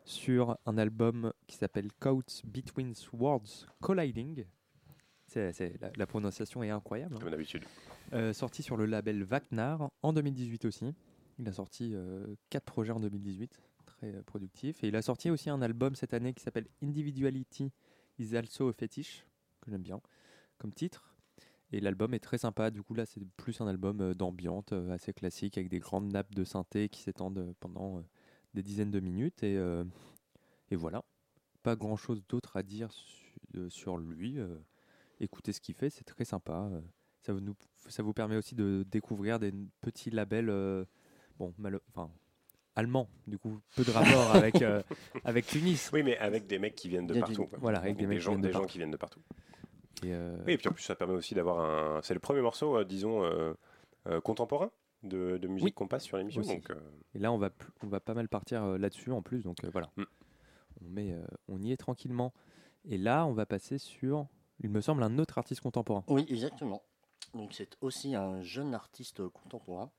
sur 0.04 0.56
un 0.66 0.78
album 0.78 1.32
qui 1.46 1.56
s'appelle 1.56 1.88
Coats 1.98 2.42
Between 2.44 2.94
Swords 2.94 3.66
Colliding. 3.80 4.44
La, 5.80 5.90
la 5.96 6.06
prononciation 6.06 6.62
est 6.62 6.70
incroyable. 6.70 7.16
hein. 7.16 7.18
Comme 7.20 7.30
d'habitude. 7.30 7.64
Euh, 8.12 8.32
sorti 8.32 8.62
sur 8.62 8.76
le 8.76 8.86
label 8.86 9.24
Wagner 9.24 9.76
en 10.02 10.12
2018 10.12 10.64
aussi. 10.66 10.94
Il 11.38 11.48
a 11.48 11.52
sorti 11.52 11.92
euh, 11.94 12.36
quatre 12.50 12.64
projets 12.66 12.92
en 12.92 13.00
2018, 13.00 13.60
très 13.86 14.14
euh, 14.14 14.22
productif. 14.22 14.84
Et 14.84 14.88
il 14.88 14.96
a 14.96 15.02
sorti 15.02 15.30
aussi 15.30 15.50
un 15.50 15.60
album 15.62 15.96
cette 15.96 16.14
année 16.14 16.34
qui 16.34 16.42
s'appelle 16.42 16.66
Individuality 16.82 17.72
is 18.20 18.36
also 18.36 18.68
a 18.68 18.72
fetish, 18.72 19.26
que 19.60 19.70
j'aime 19.72 19.82
bien 19.82 20.00
comme 20.58 20.72
titre. 20.72 21.13
Et 21.74 21.80
l'album 21.80 22.14
est 22.14 22.20
très 22.20 22.38
sympa. 22.38 22.70
Du 22.70 22.82
coup, 22.84 22.94
là, 22.94 23.04
c'est 23.04 23.20
plus 23.36 23.60
un 23.60 23.66
album 23.66 24.00
euh, 24.00 24.14
d'ambiante, 24.14 24.72
euh, 24.72 24.92
assez 24.92 25.12
classique, 25.12 25.58
avec 25.58 25.68
des 25.68 25.80
grandes 25.80 26.12
nappes 26.12 26.32
de 26.32 26.44
synthé 26.44 26.88
qui 26.88 27.02
s'étendent 27.02 27.38
euh, 27.38 27.52
pendant 27.58 28.00
des 28.54 28.62
dizaines 28.62 28.92
de 28.92 29.00
minutes. 29.00 29.42
Et, 29.42 29.56
euh, 29.56 29.82
et 30.70 30.76
voilà. 30.76 31.02
Pas 31.64 31.74
grand 31.74 31.96
chose 31.96 32.22
d'autre 32.28 32.56
à 32.56 32.62
dire 32.62 32.92
su- 32.92 33.32
euh, 33.56 33.68
sur 33.70 33.96
lui. 33.98 34.38
euh, 34.38 34.56
écoutez 35.18 35.52
ce 35.52 35.60
qu'il 35.60 35.74
fait, 35.74 35.90
c'est 35.90 36.04
très 36.04 36.24
sympa. 36.24 36.70
ça 37.22 37.32
vous, 37.32 37.40
nous- 37.40 37.56
ça 37.88 38.02
vous 38.04 38.12
permet 38.12 38.36
aussi 38.36 38.54
de 38.54 38.84
découvrir 38.88 39.40
des 39.40 39.52
petits 39.80 40.10
labels, 40.10 40.52
bon, 41.38 41.52
enfin, 41.88 42.08
allemands, 42.76 43.08
du 43.26 43.36
coup, 43.38 43.58
peu 43.74 43.82
de 43.84 43.90
rapport 43.90 44.30
avec, 44.36 44.62
euh, 44.62 44.80
avec 45.24 45.46
Tunis. 45.46 45.90
Oui, 45.92 46.02
mais 46.04 46.16
avec 46.18 46.46
des 46.46 46.58
mecs 46.60 46.74
qui 46.76 46.88
viennent 46.88 47.06
de 47.08 47.14
partout. 47.18 47.48
Voilà, 47.60 47.78
avec 47.80 47.96
des 47.96 48.06
mecs 48.06 48.20
gens, 48.20 48.38
des 48.38 48.52
gens 48.52 48.64
qui 48.66 48.78
viennent 48.78 48.90
de 48.92 48.96
partout. 48.96 49.20
Et, 50.02 50.12
euh, 50.12 50.36
Oui, 50.46 50.52
et 50.54 50.58
puis 50.58 50.68
en 50.68 50.72
plus, 50.72 50.82
ça 50.82 50.94
permet 50.96 51.14
aussi 51.14 51.34
d'avoir 51.34 51.60
un. 51.60 52.02
C'est 52.02 52.14
le 52.14 52.20
premier 52.20 52.40
morceau, 52.40 52.78
euh, 52.78 52.84
disons, 52.84 53.24
euh, 53.24 53.54
euh, 54.06 54.20
contemporain 54.20 54.70
de, 55.02 55.38
de 55.38 55.48
musique 55.48 55.66
Oui. 55.66 55.72
qu'on 55.72 55.86
passe 55.88 56.04
sur 56.04 56.16
l'émission. 56.16 56.42
Donc, 56.42 56.70
euh, 56.70 56.74
Et 57.14 57.18
là, 57.18 57.32
on 57.32 57.38
va, 57.38 57.50
pl- 57.50 57.70
on 57.82 57.86
va 57.86 58.00
pas 58.00 58.14
mal 58.14 58.28
partir 58.28 58.64
euh, 58.64 58.78
là-dessus 58.78 59.12
en 59.12 59.22
plus, 59.22 59.42
donc 59.44 59.62
euh, 59.64 59.70
voilà. 59.70 59.90
Mm. 59.96 60.02
On, 60.82 60.88
met, 60.88 61.12
euh, 61.12 61.24
on 61.48 61.62
y 61.62 61.72
est 61.72 61.76
tranquillement. 61.76 62.32
Et 62.84 62.98
là, 62.98 63.24
on 63.26 63.32
va 63.32 63.46
passer 63.46 63.78
sur, 63.78 64.26
il 64.60 64.68
me 64.70 64.80
semble, 64.80 65.02
un 65.02 65.18
autre 65.18 65.38
artiste 65.38 65.60
contemporain. 65.60 66.04
Oui, 66.08 66.26
exactement. 66.28 66.82
Donc 67.32 67.52
c'est 67.52 67.76
aussi 67.80 68.14
un 68.14 68.42
jeune 68.42 68.74
artiste 68.74 69.26
contemporain. 69.28 69.90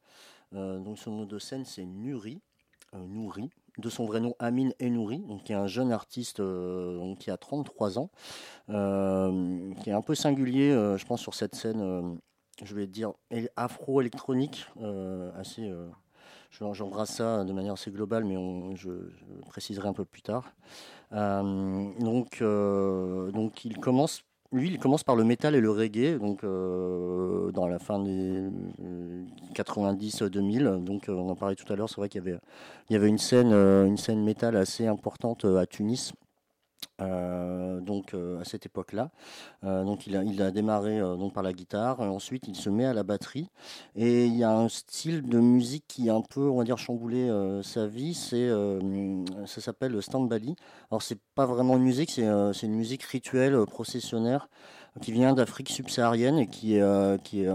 Euh, 0.53 0.79
donc 0.79 0.99
son 0.99 1.11
nom 1.11 1.25
de 1.25 1.39
scène 1.39 1.65
c'est 1.65 1.83
Nuri, 1.85 2.41
euh, 2.93 2.99
Nouri, 3.07 3.49
de 3.77 3.89
son 3.89 4.05
vrai 4.05 4.19
nom 4.19 4.33
Amin 4.39 4.69
Enouri, 4.81 5.19
donc 5.19 5.43
qui 5.43 5.51
est 5.51 5.55
un 5.55 5.67
jeune 5.67 5.91
artiste 5.91 6.39
euh, 6.39 7.15
qui 7.19 7.29
a 7.31 7.37
33 7.37 7.99
ans, 7.99 8.09
euh, 8.69 9.73
qui 9.81 9.89
est 9.89 9.93
un 9.93 10.01
peu 10.01 10.15
singulier, 10.15 10.71
euh, 10.71 10.97
je 10.97 11.05
pense, 11.05 11.21
sur 11.21 11.33
cette 11.33 11.55
scène, 11.55 12.17
je 12.63 12.75
vais 12.75 12.87
dire 12.87 13.13
éle- 13.31 13.49
afro-électronique, 13.55 14.67
assez. 15.37 15.69
je- 16.51 16.73
J'embrasse 16.73 17.15
ça 17.15 17.43
de 17.43 17.51
manière 17.53 17.73
assez 17.73 17.91
globale, 17.91 18.23
mais 18.23 18.35
je, 18.75 18.89
je 19.09 19.25
préciserai 19.49 19.87
un 19.89 19.93
peu 19.93 20.05
plus 20.05 20.21
tard. 20.21 20.53
Donc, 21.11 22.41
donc 22.41 23.65
il 23.65 23.77
commence 23.79 24.23
lui, 24.55 24.69
il 24.69 24.79
commence 24.79 25.03
par 25.03 25.15
le 25.15 25.23
métal 25.23 25.53
et 25.55 25.61
le 25.61 25.69
reggae, 25.69 26.17
donc 26.17 26.43
euh, 26.43 27.51
dans 27.51 27.67
la 27.67 27.77
fin 27.77 27.99
des 27.99 28.49
90-2000. 29.53 30.83
Donc, 30.83 31.09
euh, 31.09 31.13
on 31.13 31.29
en 31.29 31.35
parlait 31.35 31.55
tout 31.55 31.71
à 31.71 31.75
l'heure. 31.75 31.89
C'est 31.89 31.97
vrai 31.97 32.09
qu'il 32.09 32.23
y 32.23 32.27
avait, 32.27 32.39
y 32.89 32.95
avait 32.95 33.07
une 33.07 33.17
scène, 33.17 33.51
euh, 33.51 33.85
une 33.85 33.97
scène 33.97 34.23
métal 34.23 34.55
assez 34.55 34.87
importante 34.87 35.45
euh, 35.45 35.57
à 35.57 35.65
Tunis. 35.65 36.13
Euh, 37.01 37.81
donc 37.81 38.13
euh, 38.13 38.39
à 38.39 38.45
cette 38.45 38.65
époque-là, 38.65 39.11
Euh, 39.63 39.83
donc 39.83 40.07
il 40.07 40.15
a, 40.41 40.51
démarré 40.51 40.99
donc 40.99 41.33
par 41.33 41.43
la 41.43 41.53
guitare, 41.53 41.99
ensuite 42.01 42.47
il 42.47 42.55
se 42.55 42.69
met 42.69 42.85
à 42.85 42.93
la 42.93 43.03
batterie, 43.03 43.49
et 43.95 44.25
il 44.25 44.35
y 44.35 44.43
a 44.43 44.51
un 44.55 44.69
style 44.69 45.23
de 45.23 45.39
musique 45.39 45.85
qui 45.87 46.09
a 46.09 46.15
un 46.15 46.21
peu, 46.21 46.41
on 46.49 46.57
va 46.57 46.63
dire, 46.63 46.77
chamboulé 46.77 47.29
sa 47.63 47.87
vie. 47.87 48.13
C'est, 48.13 48.49
ça 49.45 49.61
s'appelle 49.61 49.91
le 49.93 50.01
stand-bali. 50.01 50.55
Alors 50.91 51.01
c'est 51.01 51.19
pas 51.35 51.45
vraiment 51.45 51.77
une 51.77 51.83
musique, 51.83 52.11
c'est 52.11 52.65
une 52.65 52.75
musique 52.75 53.03
rituelle, 53.03 53.65
processionnaire, 53.65 54.49
qui 55.01 55.11
vient 55.11 55.33
d'Afrique 55.33 55.69
subsaharienne 55.69 56.37
et 56.39 56.47
qui 56.47 56.75
est, 56.75 57.47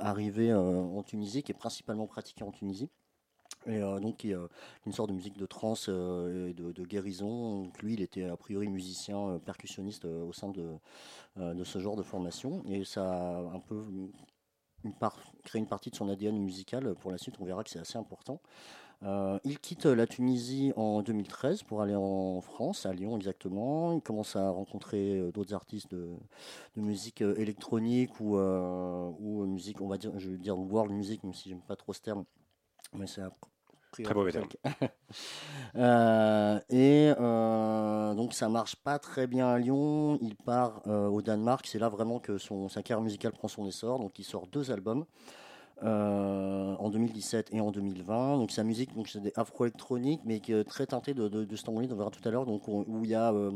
arrivée 0.00 0.54
en 0.54 1.02
Tunisie, 1.02 1.42
qui 1.42 1.52
est 1.52 1.58
principalement 1.58 2.06
pratiquée 2.06 2.44
en 2.44 2.52
Tunisie. 2.52 2.90
Et 3.66 3.80
euh, 3.82 4.00
donc 4.00 4.16
qui 4.18 4.34
euh, 4.34 4.46
une 4.86 4.92
sorte 4.92 5.10
de 5.10 5.14
musique 5.14 5.38
de 5.38 5.46
trance 5.46 5.86
euh, 5.88 6.48
et 6.48 6.54
de, 6.54 6.84
guérison. 6.84 7.70
Lui, 7.82 7.94
il 7.94 8.02
était 8.02 8.24
a 8.24 8.36
priori 8.36 8.68
musicien, 8.68 9.18
euh, 9.18 9.38
percussionniste 9.38 10.04
euh, 10.04 10.24
au 10.24 10.32
sein 10.32 10.48
de, 10.48 10.74
de 11.36 11.64
ce 11.64 11.78
genre 11.78 11.96
de 11.96 12.02
formation. 12.02 12.62
Et 12.68 12.84
ça 12.84 13.04
a 13.04 13.38
un 13.54 13.60
peu 13.60 13.82
une 14.84 14.92
créé 15.44 15.60
une 15.60 15.68
partie 15.68 15.90
de 15.90 15.96
son 15.96 16.08
ADN 16.08 16.38
musical. 16.38 16.94
Pour 16.96 17.12
la 17.12 17.18
suite, 17.18 17.36
on 17.40 17.44
verra 17.44 17.62
que 17.62 17.70
c'est 17.70 17.78
assez 17.78 17.98
important. 17.98 18.40
Il 19.44 19.58
quitte 19.60 19.86
la 19.86 20.06
Tunisie 20.06 20.72
en 20.76 21.02
2013 21.02 21.64
pour 21.64 21.82
aller 21.82 21.94
en 21.96 22.40
France, 22.40 22.86
à 22.86 22.92
Lyon 22.92 23.16
exactement. 23.16 23.94
Il 23.94 24.00
commence 24.00 24.36
à 24.36 24.50
rencontrer 24.50 25.30
d'autres 25.32 25.54
artistes 25.54 25.90
de, 25.90 26.10
de 26.76 26.80
musique 26.80 27.20
électronique 27.20 28.20
ou, 28.20 28.36
ou 28.36 29.46
musique, 29.46 29.80
on 29.80 29.88
va 29.88 29.98
dire, 29.98 30.12
je 30.18 30.30
veux 30.30 30.38
dire 30.38 30.56
world 30.56 30.92
music, 30.92 31.24
même 31.24 31.34
si 31.34 31.48
j'aime 31.48 31.62
pas 31.62 31.76
trop 31.76 31.92
ce 31.92 32.00
terme. 32.00 32.24
Mais 32.94 33.06
c'est 33.06 33.22
Très 33.92 34.14
mauvais 34.14 34.32
terme. 34.32 34.48
Euh, 35.74 36.60
et 36.68 37.14
euh, 37.18 38.14
donc 38.14 38.34
ça 38.34 38.50
marche 38.50 38.76
pas 38.76 38.98
très 38.98 39.26
bien 39.26 39.48
à 39.48 39.58
Lyon. 39.58 40.18
Il 40.20 40.36
part 40.36 40.82
euh, 40.86 41.06
au 41.06 41.22
Danemark. 41.22 41.66
C'est 41.66 41.78
là 41.78 41.88
vraiment 41.88 42.18
que 42.18 42.36
son, 42.36 42.68
sa 42.68 42.82
carrière 42.82 43.02
musicale 43.02 43.32
prend 43.32 43.48
son 43.48 43.66
essor. 43.66 43.98
Donc 43.98 44.18
il 44.18 44.24
sort 44.24 44.46
deux 44.46 44.70
albums. 44.70 45.06
Euh, 45.84 46.74
en 46.78 46.90
2017 46.90 47.48
et 47.52 47.60
en 47.60 47.72
2020. 47.72 48.36
Donc 48.38 48.52
sa 48.52 48.62
musique, 48.62 48.94
donc 48.94 49.08
c'est 49.08 49.20
des 49.20 49.32
afro-électroniques, 49.34 50.20
mais 50.24 50.38
qui 50.38 50.52
est 50.52 50.64
très 50.64 50.86
teintée 50.86 51.12
de, 51.12 51.28
de, 51.28 51.44
de 51.44 51.56
Stanley, 51.56 51.88
on 51.90 51.96
verra 51.96 52.10
tout 52.10 52.26
à 52.26 52.30
l'heure, 52.30 52.46
donc 52.46 52.68
on- 52.68 52.84
où 52.86 53.04
il 53.04 53.10
y 53.10 53.14
a 53.14 53.32
euh, 53.32 53.50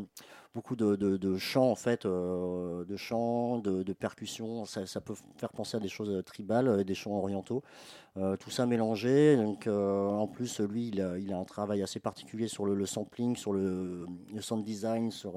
beaucoup 0.54 0.74
de, 0.74 1.36
chants 1.36 1.70
en 1.70 1.76
fait, 1.76 2.04
euh, 2.04 2.84
de 2.84 2.96
chants, 2.96 3.58
de, 3.58 3.92
percussions. 3.92 4.64
Ça, 4.64 5.00
peut 5.00 5.14
faire 5.36 5.52
penser 5.52 5.76
à 5.76 5.80
des 5.80 5.88
choses 5.88 6.24
tribales, 6.24 6.82
des 6.84 6.94
chants 6.94 7.12
orientaux. 7.12 7.62
Tout 8.40 8.50
ça 8.50 8.66
mélangé. 8.66 9.36
Donc 9.36 9.66
en 9.66 10.26
plus, 10.26 10.60
lui, 10.60 10.88
il 10.88 11.00
a, 11.02 11.38
un 11.38 11.44
travail 11.44 11.82
assez 11.82 12.00
particulier 12.00 12.48
sur 12.48 12.64
le, 12.66 12.86
sampling, 12.86 13.36
sur 13.36 13.52
le, 13.52 14.06
sound 14.40 14.64
design, 14.64 15.10
sur 15.10 15.34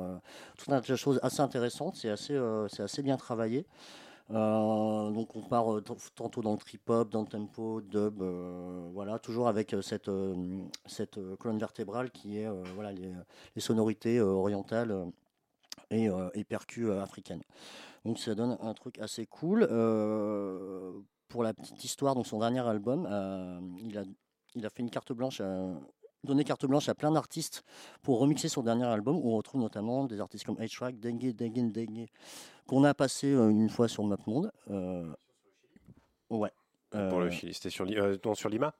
tout 0.58 0.72
un 0.72 0.82
tas 0.82 0.94
de 0.94 0.96
choses 0.96 1.20
assez 1.22 1.42
intéressantes. 1.42 1.98
C'est 1.98 2.10
assez, 2.10 2.40
c'est 2.70 2.84
assez 2.84 3.04
bien 3.04 3.18
travaillé. 3.18 3.66
Euh, 4.32 5.12
donc 5.12 5.36
on 5.36 5.42
part 5.42 5.74
euh, 5.74 5.82
tantôt 6.16 6.42
dans 6.42 6.52
le 6.52 6.58
trip-hop, 6.58 7.10
dans 7.10 7.22
le 7.22 7.28
tempo, 7.28 7.82
dub, 7.82 8.22
euh, 8.22 8.88
voilà, 8.94 9.18
toujours 9.18 9.48
avec 9.48 9.76
cette, 9.82 10.10
colonne 11.40 11.58
vertébrale 11.58 12.12
qui 12.12 12.38
est 12.38 12.48
voilà, 12.76 12.92
les, 12.92 13.12
sonorités 13.62 14.22
orientales 14.22 15.12
et, 15.90 16.10
et 16.34 16.44
percus 16.44 16.90
africaines. 16.92 17.44
Donc 18.06 18.20
ça 18.20 18.36
donne 18.36 18.58
un 18.62 18.74
truc 18.74 19.00
assez 19.00 19.26
cool. 19.26 19.68
Pour 21.28 21.44
la 21.44 21.54
petite 21.54 21.84
histoire, 21.84 22.16
donc 22.16 22.26
son 22.26 22.40
dernier 22.40 22.62
album, 22.68 23.08
il, 23.84 23.98
a, 23.98 24.04
il 24.56 24.66
a 24.66 24.70
fait 24.70 24.82
une 24.82 24.90
carte 24.90 25.14
blanche 25.14 25.42
à, 25.42 25.74
donné 26.24 26.44
carte 26.44 26.66
blanche 26.66 26.90
à 26.90 26.96
plein 26.96 27.12
d'artistes 27.12 27.64
pour 28.02 28.20
remixer 28.20 28.50
son 28.50 28.64
dernier 28.64 28.86
album, 28.86 29.18
où 29.18 29.32
on 29.34 29.38
retrouve 29.38 29.62
notamment 29.62 30.06
des 30.06 30.20
artistes 30.20 30.46
comme 30.46 30.58
H-Track, 30.58 31.00
Dengue, 31.00 31.34
Dengue, 31.36 31.72
Dengue, 31.72 32.08
qu'on 32.68 32.84
a 32.84 32.94
passé 32.94 33.28
euh, 33.34 33.50
une 33.50 33.70
fois 33.70 33.88
sur 33.88 34.04
MapMonde. 34.04 34.52
Euh, 34.70 35.12
ouais. 36.30 36.52
Pour 36.92 37.00
Euh, 37.00 37.24
le 37.26 37.30
Chili, 37.30 37.54
c'était 37.54 37.70
sur, 37.70 37.86
euh, 37.88 38.18
non, 38.26 38.36
sur 38.36 38.50
Lima 38.50 38.74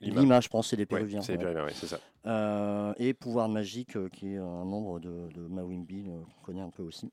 Lima, 0.00 0.40
je 0.40 0.48
pense, 0.48 0.68
c'est 0.68 0.76
des 0.76 0.82
Ouais, 0.82 0.86
Péruviens. 0.86 1.20
c'est 1.22 1.36
ouais. 1.36 1.60
Oui, 1.60 1.72
c'est 1.74 1.88
ça. 1.88 1.98
Euh, 2.26 2.94
et 2.98 3.14
Pouvoir 3.14 3.48
Magique, 3.48 3.96
euh, 3.96 4.08
qui 4.08 4.34
est 4.34 4.36
un 4.38 4.64
membre 4.64 5.00
de, 5.00 5.28
de 5.34 5.40
Mawimbi, 5.48 6.04
euh, 6.08 6.20
qu'on 6.36 6.42
connaît 6.44 6.60
un 6.60 6.70
peu 6.70 6.84
aussi. 6.84 7.10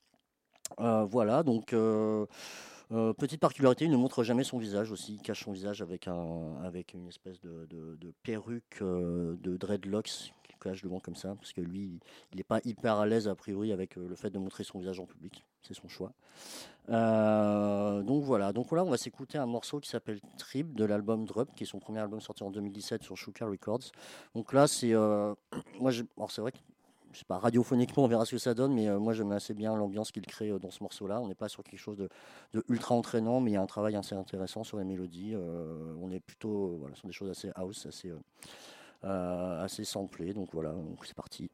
Euh, 0.79 1.03
voilà, 1.03 1.41
donc 1.41 1.73
euh, 2.91 3.13
petite 3.13 3.39
particularité, 3.39 3.85
il 3.85 3.91
ne 3.91 3.97
montre 3.97 4.23
jamais 4.23 4.43
son 4.43 4.57
visage 4.57 4.91
aussi. 4.91 5.15
Il 5.15 5.21
cache 5.21 5.43
son 5.43 5.51
visage 5.51 5.81
avec, 5.81 6.07
un, 6.07 6.55
avec 6.63 6.93
une 6.93 7.07
espèce 7.07 7.39
de, 7.41 7.65
de- 7.69 8.13
perruque 8.23 8.79
euh, 8.81 9.35
de 9.41 9.57
dreadlocks 9.57 10.33
qu'il 10.43 10.55
cache 10.61 10.81
devant 10.81 10.99
comme 10.99 11.15
ça. 11.15 11.35
Parce 11.35 11.53
que 11.53 11.61
lui, 11.61 11.99
il 12.31 12.37
n'est 12.37 12.43
pas 12.43 12.59
hyper 12.63 12.95
à 12.95 13.05
l'aise 13.05 13.27
a 13.27 13.35
priori 13.35 13.71
avec 13.71 13.97
euh, 13.97 14.07
le 14.07 14.15
fait 14.15 14.29
de 14.29 14.37
montrer 14.37 14.63
son 14.63 14.79
visage 14.79 14.99
en 14.99 15.05
public. 15.05 15.45
C'est 15.63 15.73
son 15.73 15.87
choix. 15.87 16.13
Donc 16.87 18.23
voilà, 18.23 18.53
donc 18.53 18.67
voilà, 18.67 18.83
on 18.85 18.89
va 18.91 18.97
s'écouter 18.97 19.39
un 19.39 19.47
morceau 19.47 19.79
qui 19.79 19.89
s'appelle 19.89 20.19
Trip 20.37 20.75
de 20.75 20.85
l'album 20.85 21.25
Drop, 21.25 21.49
qui 21.55 21.63
est 21.63 21.67
son 21.67 21.79
premier 21.79 21.99
album 21.99 22.21
sorti 22.21 22.43
en 22.43 22.51
2017 22.51 23.01
sur 23.01 23.17
Shuka 23.17 23.47
Records. 23.47 23.91
Donc 24.35 24.53
là, 24.53 24.67
c'est, 24.67 24.93
moi, 25.79 25.91
alors 26.17 26.29
c'est 26.31 26.41
vrai 26.41 26.51
que 26.51 26.57
je 27.15 27.19
sais 27.19 27.25
pas, 27.25 27.39
radiophoniquement, 27.39 28.03
on 28.03 28.07
verra 28.07 28.25
ce 28.25 28.31
que 28.31 28.37
ça 28.37 28.53
donne, 28.53 28.73
mais 28.73 28.89
euh, 28.89 28.99
moi 28.99 29.13
j'aime 29.13 29.31
assez 29.31 29.53
bien 29.53 29.73
l'ambiance 29.73 30.11
qu'il 30.11 30.25
crée 30.25 30.49
euh, 30.49 30.59
dans 30.59 30.69
ce 30.69 30.83
morceau-là. 30.83 31.21
On 31.21 31.29
n'est 31.29 31.35
pas 31.35 31.47
sur 31.47 31.63
quelque 31.63 31.79
chose 31.79 31.97
de, 31.97 32.09
ultra 32.67 32.93
entraînant, 32.93 33.39
mais 33.39 33.51
il 33.51 33.53
y 33.53 33.57
a 33.57 33.61
un 33.61 33.65
travail 33.67 33.95
assez 33.95 34.15
intéressant 34.15 34.65
sur 34.65 34.77
les 34.77 34.83
mélodies. 34.83 35.31
Euh, 35.33 35.95
on 36.01 36.11
est 36.11 36.19
plutôt, 36.19 36.75
voilà, 36.77 36.93
sur 36.95 37.07
des 37.07 37.13
choses 37.13 37.29
assez 37.29 37.51
house, 37.55 37.85
assez, 37.85 38.11
assez 39.01 39.85
samplées. 39.85 40.33
Donc 40.33 40.49
voilà, 40.51 40.73
c'est 41.05 41.15
parti. 41.15 41.49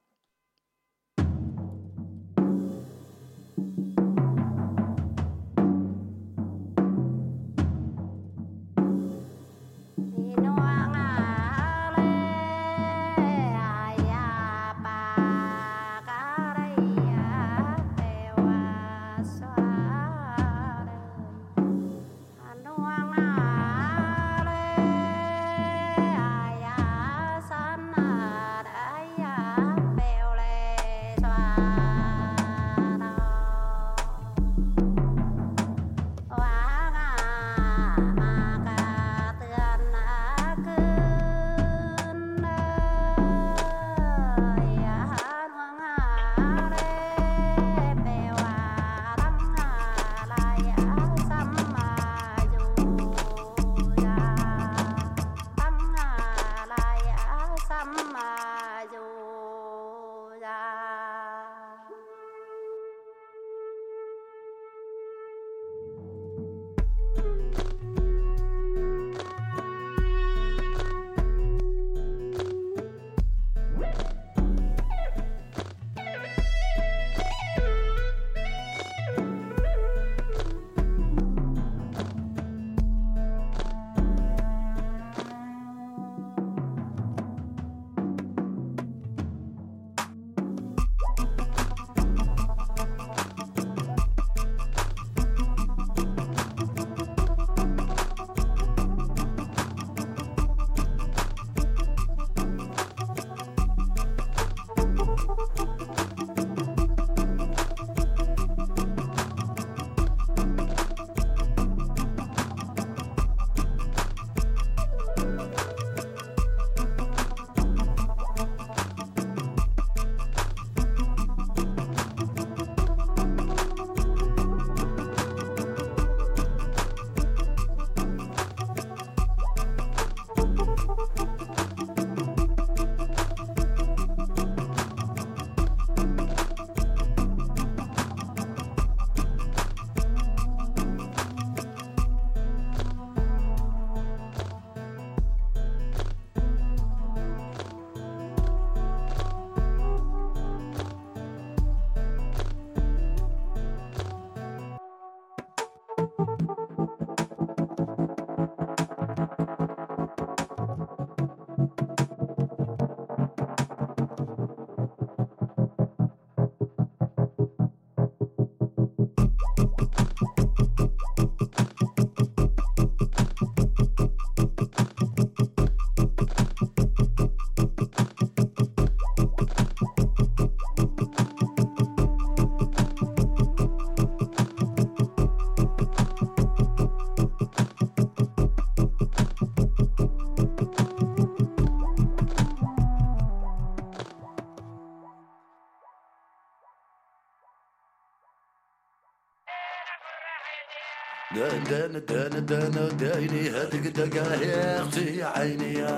دان 201.69 202.01
دان 202.07 202.45
دان 202.45 202.45
دان 202.75 202.97
دايني 202.97 203.49
هدق 203.49 203.85
دقا 203.95 204.35
يا 204.35 204.81
أختي 204.81 205.23
عيني 205.23 205.73
يا 205.73 205.95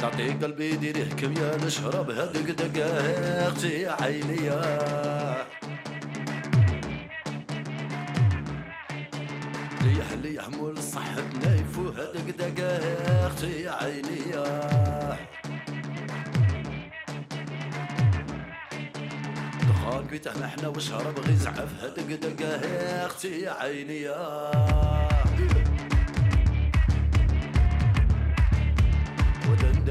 تعطي 0.00 0.30
قلبي 0.32 0.76
ديري 0.76 1.04
حكم 1.04 1.32
يا 1.32 1.56
نشرب 1.66 2.10
هدق 2.10 2.48
دقا 2.64 2.86
يا 3.08 3.48
أختي 3.48 3.86
عيني 3.86 4.46
يا 4.46 5.46
ليح 9.82 10.12
ليح 10.22 10.48
مول 10.48 10.82
صحة 10.82 11.22
نايف 11.44 11.78
وهدق 11.78 12.26
دقا 12.38 12.72
يا 12.86 13.26
أختي 13.26 13.68
عيني 13.68 14.30
يا 14.32 14.81
دخان 20.12 20.20
بيته 20.20 20.40
محنا 20.40 20.68
وشرب 20.68 21.18
غي 21.18 21.36
زعف. 21.36 21.84
هدق 21.84 22.16
دقه 22.16 22.66
يا 22.66 23.06
أختي 23.06 23.40
يا 23.40 23.50
عيني 23.50 24.00
يا. 24.02 24.50
ودن 29.50 29.84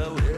go 0.00 0.29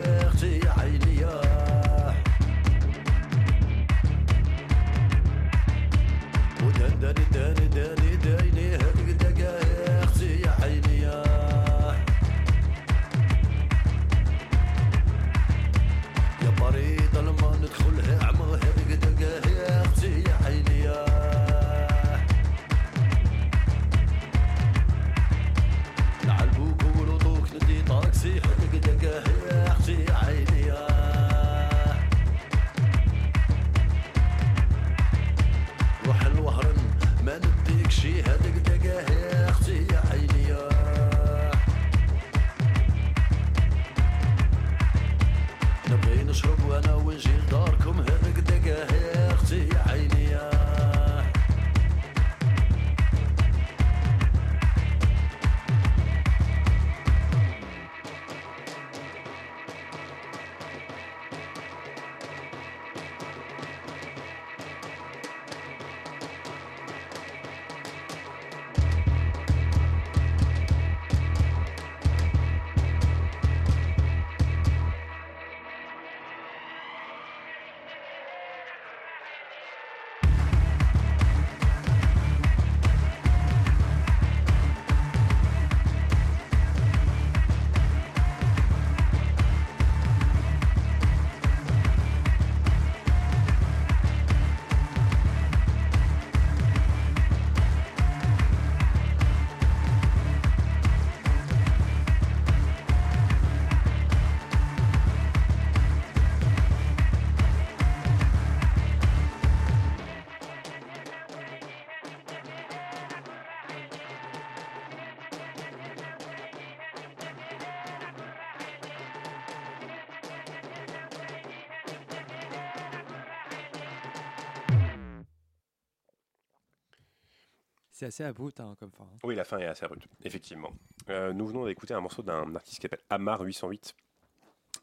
C'est 128.03 128.07
assez 128.09 128.25
abrupt 128.25 128.59
hein, 128.59 128.75
comme 128.81 128.91
fin. 128.91 129.05
hein. 129.05 129.19
Oui, 129.23 129.37
la 129.37 129.45
fin 129.45 129.59
est 129.59 129.67
assez 129.67 129.87
rude, 129.87 130.03
effectivement. 130.25 130.73
Euh, 131.09 131.33
nous 131.33 131.47
venons 131.47 131.67
d'écouter 131.67 131.95
un 131.95 132.01
morceau 132.01 132.23
d'un 132.23 132.53
artiste 132.57 132.79
qui 132.79 132.83
s'appelle 132.83 132.99
Amar 133.11 133.41
808, 133.43 133.95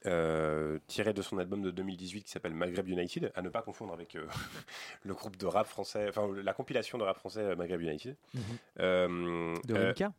euh, 0.06 0.80
tiré 0.88 1.12
de 1.12 1.22
son 1.22 1.38
album 1.38 1.62
de 1.62 1.70
2018 1.72 2.24
qui 2.24 2.32
s'appelle 2.32 2.54
Maghreb 2.54 2.88
United, 2.88 3.30
à 3.36 3.42
ne 3.42 3.50
pas 3.50 3.62
confondre 3.62 3.92
avec 3.94 4.16
euh, 4.16 4.26
le 5.04 5.14
groupe 5.14 5.36
de 5.36 5.46
rap 5.48 5.68
français, 5.68 6.06
enfin 6.08 6.30
la 6.42 6.54
compilation 6.54 6.98
de 6.98 7.04
rap 7.04 7.18
français 7.18 7.56
Maghreb 7.58 7.82
United. 7.82 8.16
Mhm. 8.34 8.42
Euh, 8.80 9.56
De 9.66 9.74
Rimka? 9.74 10.14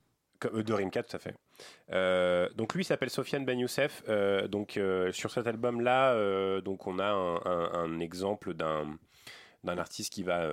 De 0.62 0.72
Rimka, 0.74 1.02
tout 1.02 1.16
à 1.16 1.18
fait. 1.18 1.34
Euh, 1.92 2.50
donc 2.54 2.74
lui 2.74 2.82
il 2.82 2.84
s'appelle 2.84 3.08
Sofiane 3.08 3.46
Ben 3.46 3.58
Youssef. 3.58 4.02
Euh, 4.10 4.46
donc 4.46 4.76
euh, 4.76 5.10
sur 5.12 5.30
cet 5.30 5.46
album-là, 5.46 6.60
donc 6.60 6.86
on 6.86 6.98
a 6.98 7.06
un, 7.08 7.36
un- 7.46 7.72
un 7.72 7.98
exemple 8.00 8.52
d'un 8.52 8.98
d'un 9.64 9.78
artiste 9.78 10.12
qui 10.12 10.22
va 10.22 10.50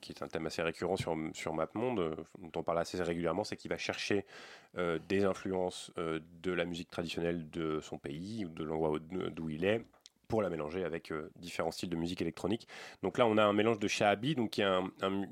qui 0.00 0.12
est 0.12 0.22
un 0.22 0.28
thème 0.28 0.46
assez 0.46 0.62
récurrent 0.62 0.96
sur, 0.96 1.16
sur 1.32 1.54
MapMonde, 1.54 2.00
euh, 2.00 2.14
dont 2.38 2.60
on 2.60 2.62
parle 2.62 2.78
assez 2.78 3.00
régulièrement, 3.02 3.44
c'est 3.44 3.56
qu'il 3.56 3.70
va 3.70 3.78
chercher 3.78 4.24
euh, 4.76 4.98
des 5.08 5.24
influences 5.24 5.92
euh, 5.98 6.20
de 6.42 6.52
la 6.52 6.64
musique 6.64 6.90
traditionnelle 6.90 7.48
de 7.50 7.80
son 7.80 7.98
pays 7.98 8.44
ou 8.44 8.48
de 8.48 8.64
l'endroit 8.64 8.90
où- 8.90 8.98
d'où 8.98 9.50
il 9.50 9.64
est 9.64 9.84
pour 10.28 10.42
la 10.42 10.50
mélanger 10.50 10.84
avec 10.84 11.12
différents 11.40 11.72
styles 11.72 11.88
de 11.88 11.96
musique 11.96 12.22
électronique. 12.22 12.68
Donc 13.02 13.18
là, 13.18 13.26
on 13.26 13.36
a 13.36 13.42
un 13.42 13.52
mélange 13.52 13.80
de 13.80 13.88
shahabi, 13.88 14.36
donc 14.36 14.50
qui 14.50 14.60
est 14.60 14.64
un- 14.64 14.88
un- 15.02 15.24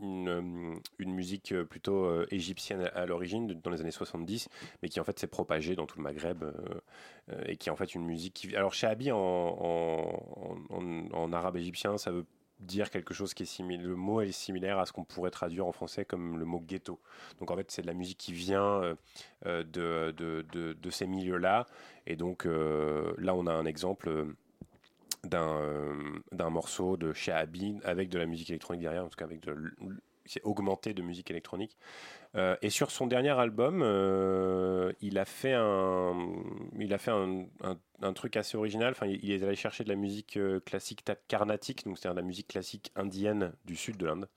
une, 0.98 1.14
musique 1.14 1.54
plutôt 1.70 2.24
égyptienne 2.32 2.90
à, 2.92 3.06
l'origine, 3.06 3.46
dans 3.62 3.70
les 3.70 3.80
années 3.80 3.92
70, 3.92 4.48
mais 4.82 4.88
qui 4.88 4.98
en 4.98 5.04
fait 5.04 5.16
s'est 5.16 5.28
propagée 5.28 5.76
dans 5.76 5.86
tout 5.86 5.98
le 5.98 6.02
Maghreb 6.02 6.44
et 7.46 7.56
qui 7.56 7.68
est 7.68 7.72
en 7.72 7.76
fait 7.76 7.94
une 7.94 8.06
musique 8.06 8.34
qui... 8.34 8.56
Alors 8.56 8.74
shahabi 8.74 9.12
en 9.12 10.12
arabe 11.32 11.58
égyptien, 11.58 11.96
ça 11.96 12.10
veut 12.10 12.26
dire 12.60 12.90
quelque 12.90 13.14
chose 13.14 13.34
qui 13.34 13.44
est 13.44 13.46
similaire. 13.46 13.86
Le 13.86 13.96
mot 13.96 14.20
est 14.20 14.32
similaire 14.32 14.78
à 14.78 14.86
ce 14.86 14.92
qu'on 14.92 15.04
pourrait 15.04 15.30
traduire 15.30 15.66
en 15.66 15.72
français 15.72 16.04
comme 16.04 16.38
le 16.38 16.44
mot 16.44 16.60
ghetto. 16.60 17.00
Donc 17.38 17.50
en 17.50 17.56
fait, 17.56 17.70
c'est 17.70 17.82
de 17.82 17.86
la 17.86 17.94
musique 17.94 18.18
qui 18.18 18.32
vient 18.32 18.82
euh, 18.82 18.94
euh, 19.46 19.62
de, 19.62 20.12
de, 20.16 20.72
de- 20.72 20.90
ces 20.90 21.06
milieux-là. 21.06 21.66
Et 22.06 22.16
donc 22.16 22.46
euh, 22.46 23.12
là, 23.18 23.34
on 23.34 23.46
a 23.46 23.52
un 23.52 23.66
exemple 23.66 24.26
d'un 25.24 26.50
morceau 26.50 26.96
de 26.96 27.12
Shahabi 27.12 27.78
avec 27.84 28.08
de 28.08 28.18
la 28.18 28.26
musique 28.26 28.50
électronique 28.50 28.82
derrière, 28.82 29.04
en 29.04 29.08
tout 29.08 29.16
cas 29.16 29.24
avec 29.24 29.40
de 29.40 29.54
c'est 30.28 30.42
augmenté 30.44 30.94
de 30.94 31.02
musique 31.02 31.30
électronique. 31.30 31.76
Euh, 32.36 32.56
et 32.62 32.70
sur 32.70 32.90
son 32.90 33.06
dernier 33.06 33.30
album, 33.30 33.82
euh, 33.82 34.92
il 35.00 35.18
a 35.18 35.24
fait 35.24 35.54
un, 35.54 36.14
il 36.78 36.92
a 36.92 36.98
fait 36.98 37.10
un, 37.10 38.12
truc 38.12 38.36
assez 38.36 38.56
original. 38.56 38.92
Enfin, 38.92 39.06
il 39.06 39.30
est 39.30 39.42
allé 39.42 39.56
chercher 39.56 39.84
de 39.84 39.88
la 39.88 39.96
musique 39.96 40.36
euh, 40.36 40.60
classique 40.60 41.04
carnatique, 41.26 41.84
donc 41.84 41.98
c'est-à-dire 41.98 42.16
de 42.16 42.20
la 42.20 42.26
musique 42.26 42.48
classique 42.48 42.92
indienne 42.96 43.52
du 43.64 43.76
sud 43.76 43.96
de 43.96 44.06
l'Inde, 44.06 44.28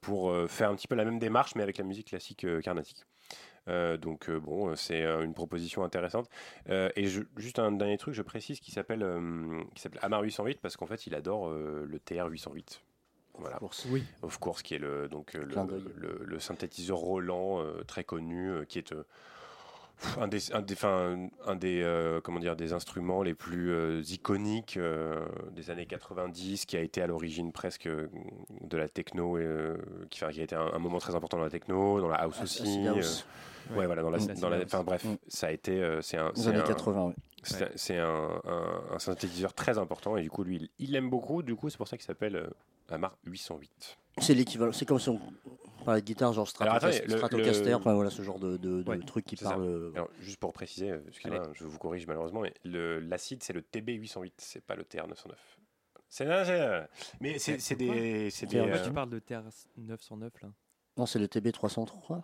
pour 0.00 0.34
faire 0.48 0.70
un 0.70 0.76
petit 0.76 0.88
peu 0.88 0.94
la 0.94 1.04
même 1.04 1.18
démarche, 1.18 1.54
mais 1.56 1.62
avec 1.62 1.78
la 1.78 1.84
musique 1.84 2.08
classique 2.08 2.46
carnatique. 2.62 3.04
Donc 3.66 4.30
bon, 4.30 4.74
c'est 4.76 5.02
une 5.04 5.34
proposition 5.34 5.84
intéressante. 5.84 6.28
Et 6.68 7.06
juste 7.06 7.58
un 7.58 7.72
dernier 7.72 7.98
truc, 7.98 8.14
je 8.14 8.22
précise, 8.22 8.60
qui 8.60 8.70
s'appelle 8.70 9.04
Amar 10.00 10.22
808 10.22 10.60
parce 10.60 10.76
qu'en 10.76 10.86
fait, 10.86 11.06
il 11.06 11.14
adore 11.14 11.50
le 11.50 11.98
TR 11.98 12.26
808. 12.28 12.82
Voilà. 13.38 13.58
Oui. 13.88 14.04
Of 14.22 14.38
course, 14.38 14.62
qui 14.62 14.74
est 14.74 14.78
le 14.78 15.08
donc 15.08 15.34
euh, 15.34 15.44
le, 15.44 15.54
d'œil. 15.54 15.84
le- 15.96 16.20
le 16.24 16.38
synthétiseur 16.38 16.98
Roland 16.98 17.60
euh, 17.60 17.82
très 17.86 18.04
connu, 18.04 18.50
euh, 18.50 18.64
qui 18.64 18.78
est 18.78 18.92
euh, 18.92 19.04
un 20.20 20.28
des, 20.28 20.52
un 20.52 20.60
des, 20.62 20.74
enfin, 20.74 21.28
un 21.46 21.54
des, 21.56 22.18
comment 22.24 22.40
dire, 22.40 22.56
des 22.56 22.72
instruments 22.72 23.22
les 23.22 23.34
plus 23.34 24.02
iconiques 24.10 24.78
des 25.52 25.70
années 25.70 25.86
90, 25.86 26.66
qui 26.66 26.76
a 26.76 26.80
été 26.80 27.00
à 27.02 27.06
l'origine 27.06 27.52
presque 27.52 27.88
de 27.88 28.76
la 28.76 28.88
techno, 28.88 29.38
et, 29.38 29.48
qui, 30.10 30.24
a 30.24 30.30
été 30.30 30.56
un, 30.56 30.72
un 30.74 30.78
moment 30.80 30.98
très 30.98 31.14
important 31.14 31.36
dans 31.36 31.44
la 31.44 31.50
techno, 31.50 32.00
dans 32.00 32.08
la 32.08 32.16
house 32.16 32.40
Acid 32.40 32.62
aussi. 32.66 32.88
house. 32.88 33.26
ouais, 33.76 33.86
voilà, 33.86 34.02
dans 34.02 34.10
la, 34.10 34.18
Mm. 34.18 34.34
dans 34.40 34.48
la, 34.48 34.64
bref, 34.82 35.06
ça 35.28 35.46
a 35.46 35.50
été, 35.52 35.98
c'est 36.02 36.16
un, 36.18 36.32
Les 36.34 36.48
années 36.48 36.58
un- 36.58 36.62
80, 36.64 37.06
oui. 37.06 37.14
c'est 37.76 37.94
Ouais. 37.94 38.00
un, 38.92 38.98
synthétiseur 38.98 39.54
très 39.54 39.78
important 39.78 40.16
et 40.16 40.22
du 40.22 40.30
coup 40.30 40.42
lui 40.44 40.68
il- 40.80 40.90
l'aime 40.92 41.10
beaucoup 41.10 41.42
du 41.42 41.54
coup 41.56 41.70
c'est 41.70 41.76
pour 41.78 41.88
ça 41.88 41.96
qu'il 41.96 42.06
s'appelle 42.06 42.48
Amar 42.92 43.16
808 43.24 43.98
C'est 44.18 44.34
l'équivalent. 44.34 44.72
C'est 44.72 44.84
comme 44.86 44.98
si 44.98 45.08
on 45.08 45.20
parlait 45.84 46.00
de 46.00 46.06
guitare, 46.06 46.32
genre 46.32 46.48
Alors, 46.60 46.74
attendez, 46.74 46.92
Stratocaster, 46.92 47.12
le- 47.12 47.18
Stratocaster, 47.18 47.68
le- 47.70 47.74
enfin, 47.76 47.94
voilà, 47.94 48.10
ce 48.10 48.22
genre 48.22 48.38
de, 48.38 48.56
de, 48.56 48.82
de 48.82 48.90
Ouais, 48.90 48.98
truc 49.00 49.24
qui 49.24 49.36
parle. 49.36 49.62
euh, 49.64 49.90
Alors, 49.94 50.08
juste 50.20 50.38
pour 50.38 50.52
préciser, 50.52 50.90
euh, 50.90 51.00
excusez-moi, 51.08 51.50
je 51.54 51.64
vous 51.64 51.78
corrige 51.78 52.06
malheureusement, 52.06 52.40
mais 52.42 52.54
le- 52.64 53.00
l'acide 53.00 53.42
c'est 53.42 53.52
le 53.52 53.62
TB808, 53.62 54.32
c'est 54.38 54.64
pas 54.64 54.74
le 54.76 54.84
TR909. 54.84 55.34
C'est 56.08 56.26
c'est- 56.44 56.88
mais 57.20 57.38
c'est 57.38 57.58
c'est 57.58 57.74
des, 57.74 58.28
c'est 58.30 58.44
des. 58.46 58.58
Pourquoi 58.58 58.76
euh, 58.76 58.84
tu 58.84 58.92
parles 58.92 59.08
de 59.10 59.18
Terre 59.18 59.42
909 59.78 60.32
là 60.42 60.48
Non, 60.98 61.06
c'est 61.06 61.18
le 61.18 61.26
TB303. 61.26 62.22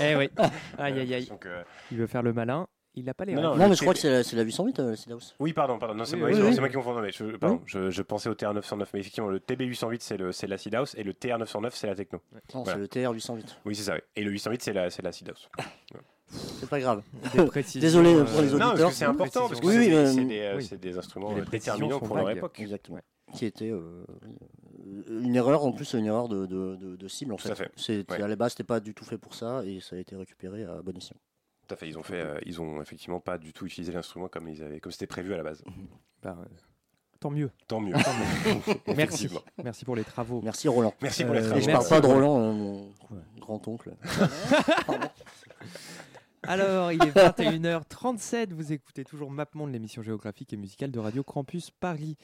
Eh 0.00 0.14
oui. 0.16 0.28
Aïe 0.78 1.00
aïe 1.00 1.14
aïe. 1.14 1.26
Donc, 1.26 1.46
euh, 1.46 1.64
Il 1.90 1.96
veut 1.96 2.06
faire 2.06 2.22
le 2.22 2.34
malin. 2.34 2.68
Il 2.94 3.04
n'a 3.06 3.14
pas 3.14 3.24
les 3.24 3.32
Non, 3.34 3.56
mais 3.56 3.74
je 3.74 3.80
crois 3.80 3.94
que 3.94 4.00
c'est 4.00 4.10
la, 4.10 4.22
c'est 4.22 4.36
la 4.36 4.42
808, 4.42 4.78
euh. 4.80 4.94
Oui, 5.40 5.52
pardon, 5.54 5.78
pardon. 5.78 5.94
Non, 5.94 6.04
c'est 6.04 6.14
Oui, 6.16 6.20
moi, 6.20 6.28
oui, 6.30 6.36
c'est 6.36 6.42
oui. 6.50 6.58
moi 6.60 6.68
qui 6.68 6.74
confonds. 6.74 6.92
Non, 6.94 7.00
mais 7.00 7.10
je, 7.10 7.24
pardon, 7.36 7.60
je, 7.64 7.90
je 7.90 8.02
pensais 8.02 8.28
au 8.28 8.34
TR909, 8.34 8.84
mais 8.92 9.00
effectivement, 9.00 9.28
le 9.30 9.38
TB808 9.38 9.96
c'est 10.00 10.16
le 10.18 10.30
c'est 10.32 10.46
l'acid 10.46 10.74
house 10.74 10.94
et 10.98 11.02
le 11.02 11.12
TR909 11.14 11.70
c'est 11.72 11.86
la 11.86 11.94
techno. 11.94 12.20
Non, 12.54 12.62
Voilà. 12.64 12.72
c'est 12.72 12.78
le 12.78 12.86
TR808. 13.08 13.44
Oui, 13.64 13.74
c'est 13.74 13.84
ça. 13.84 13.94
oui. 13.94 14.00
Et 14.16 14.24
le 14.24 14.30
808 14.30 14.62
c'est 14.62 14.72
la 14.74 14.90
c'est 14.90 15.02
l'acid 15.02 15.28
house. 15.30 15.48
C'est 16.34 16.68
pas 16.68 16.80
grave. 16.80 17.02
Des 17.34 17.44
précisions, 17.44 17.80
Désolé 17.82 18.14
euh, 18.14 18.24
pour 18.24 18.40
les 18.40 18.48
Non, 18.52 18.58
parce 18.58 18.70
auditeurs. 18.72 18.88
que 18.88 18.94
c'est 18.94 19.04
important, 19.04 19.48
parce 19.48 19.60
que 19.60 19.66
Oui, 19.66 19.72
c'est 19.74 19.78
oui, 19.80 19.86
des- 19.90 19.94
euh, 19.96 20.06
c'est 20.06 20.24
des, 20.24 20.38
euh, 20.40 20.56
oui. 20.56 20.64
c'est 20.64 20.80
des 20.80 20.96
instruments 20.96 21.30
Et 21.32 21.34
les 21.34 21.40
euh, 21.42 21.44
précisions 21.44 21.74
déterminants 21.74 21.98
sont 22.00 22.06
pour 22.06 22.16
leur 22.16 22.24
vagues. 22.24 22.36
époque. 22.38 22.58
Exactement. 22.58 22.98
Qui 23.34 23.44
était 23.44 23.70
euh, 23.70 24.02
oui, 24.24 24.34
euh, 25.10 25.20
une 25.24 25.36
erreur, 25.36 25.62
en 25.66 25.72
plus, 25.72 25.92
une 25.92 26.06
erreur 26.06 26.28
de, 26.30 26.46
de, 26.46 26.76
de- 26.76 26.96
de 26.96 27.08
cible. 27.08 27.34
En 27.34 27.36
Tout 27.36 27.48
à 27.48 27.54
fait. 27.54 27.70
fait. 27.76 28.10
Ouais. 28.10 28.22
À 28.22 28.28
la 28.28 28.36
base, 28.36 28.52
c'était 28.52 28.64
pas 28.64 28.80
du 28.80 28.94
tout 28.94 29.04
fait 29.04 29.18
pour 29.18 29.34
ça 29.34 29.62
et 29.66 29.80
ça 29.80 29.96
a 29.96 29.98
été 29.98 30.16
récupéré 30.16 30.64
à 30.64 30.80
bon 30.80 30.96
escient. 30.96 31.16
Tout 31.66 31.74
à 31.74 31.76
fait, 31.76 31.88
ils 31.88 31.98
ont 31.98 32.02
fait, 32.02 32.20
euh, 32.20 32.38
ils 32.44 32.60
ont 32.60 32.80
effectivement 32.82 33.20
pas 33.20 33.38
du 33.38 33.52
tout 33.52 33.66
utilisé 33.66 33.92
l'instrument 33.92 34.28
comme 34.28 34.48
ils 34.48 34.62
avaient, 34.62 34.80
comme 34.80 34.92
c'était 34.92 35.06
prévu 35.06 35.32
à 35.32 35.36
la 35.36 35.42
base. 35.42 35.62
Bah, 36.22 36.36
euh, 36.40 36.44
tant 37.20 37.30
mieux. 37.30 37.50
Tant 37.68 37.80
mieux. 37.80 37.94
Merci. 38.96 39.28
Merci 39.62 39.84
pour 39.84 39.96
les 39.96 40.04
travaux. 40.04 40.40
Merci 40.42 40.68
Roland. 40.68 40.92
Merci 41.00 41.24
pour 41.24 41.34
les 41.34 41.40
Euh, 41.40 41.44
travaux. 41.44 41.58
Et 41.60 41.62
je 41.64 41.70
parle 41.70 41.88
pas 41.88 42.00
de 42.00 42.06
Roland, 42.06 42.40
euh, 42.40 42.52
mon 42.52 42.90
grand-oncle. 43.38 43.94
Alors, 46.44 46.90
il 46.90 47.00
est 47.00 47.12
21h37, 47.16 48.52
vous 48.52 48.72
écoutez 48.72 49.04
toujours 49.04 49.30
MapMonde, 49.30 49.70
l'émission 49.70 50.02
géographique 50.02 50.52
et 50.52 50.56
musicale 50.56 50.90
de 50.90 50.98
Radio 50.98 51.22
Campus 51.22 51.70
Paris. 51.70 52.16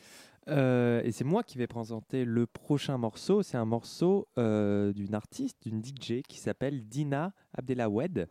Euh, 0.49 1.01
et 1.05 1.13
c'est 1.13 1.23
moi 1.25 1.45
qui 1.45 1.57
vais 1.59 1.69
présenter 1.69 2.25
le 2.25 2.47
prochain 2.47 2.99
morceau. 2.99 3.43
C'est 3.45 3.57
un 3.59 3.65
morceau 3.65 4.27
euh, 4.39 4.93
d'une 4.93 5.15
artiste, 5.15 5.59
d'une 5.63 5.85
DJ 5.85 6.23
qui 6.27 6.39
s'appelle 6.39 6.83
Dina 6.89 7.33
Abdelawed, 7.57 8.29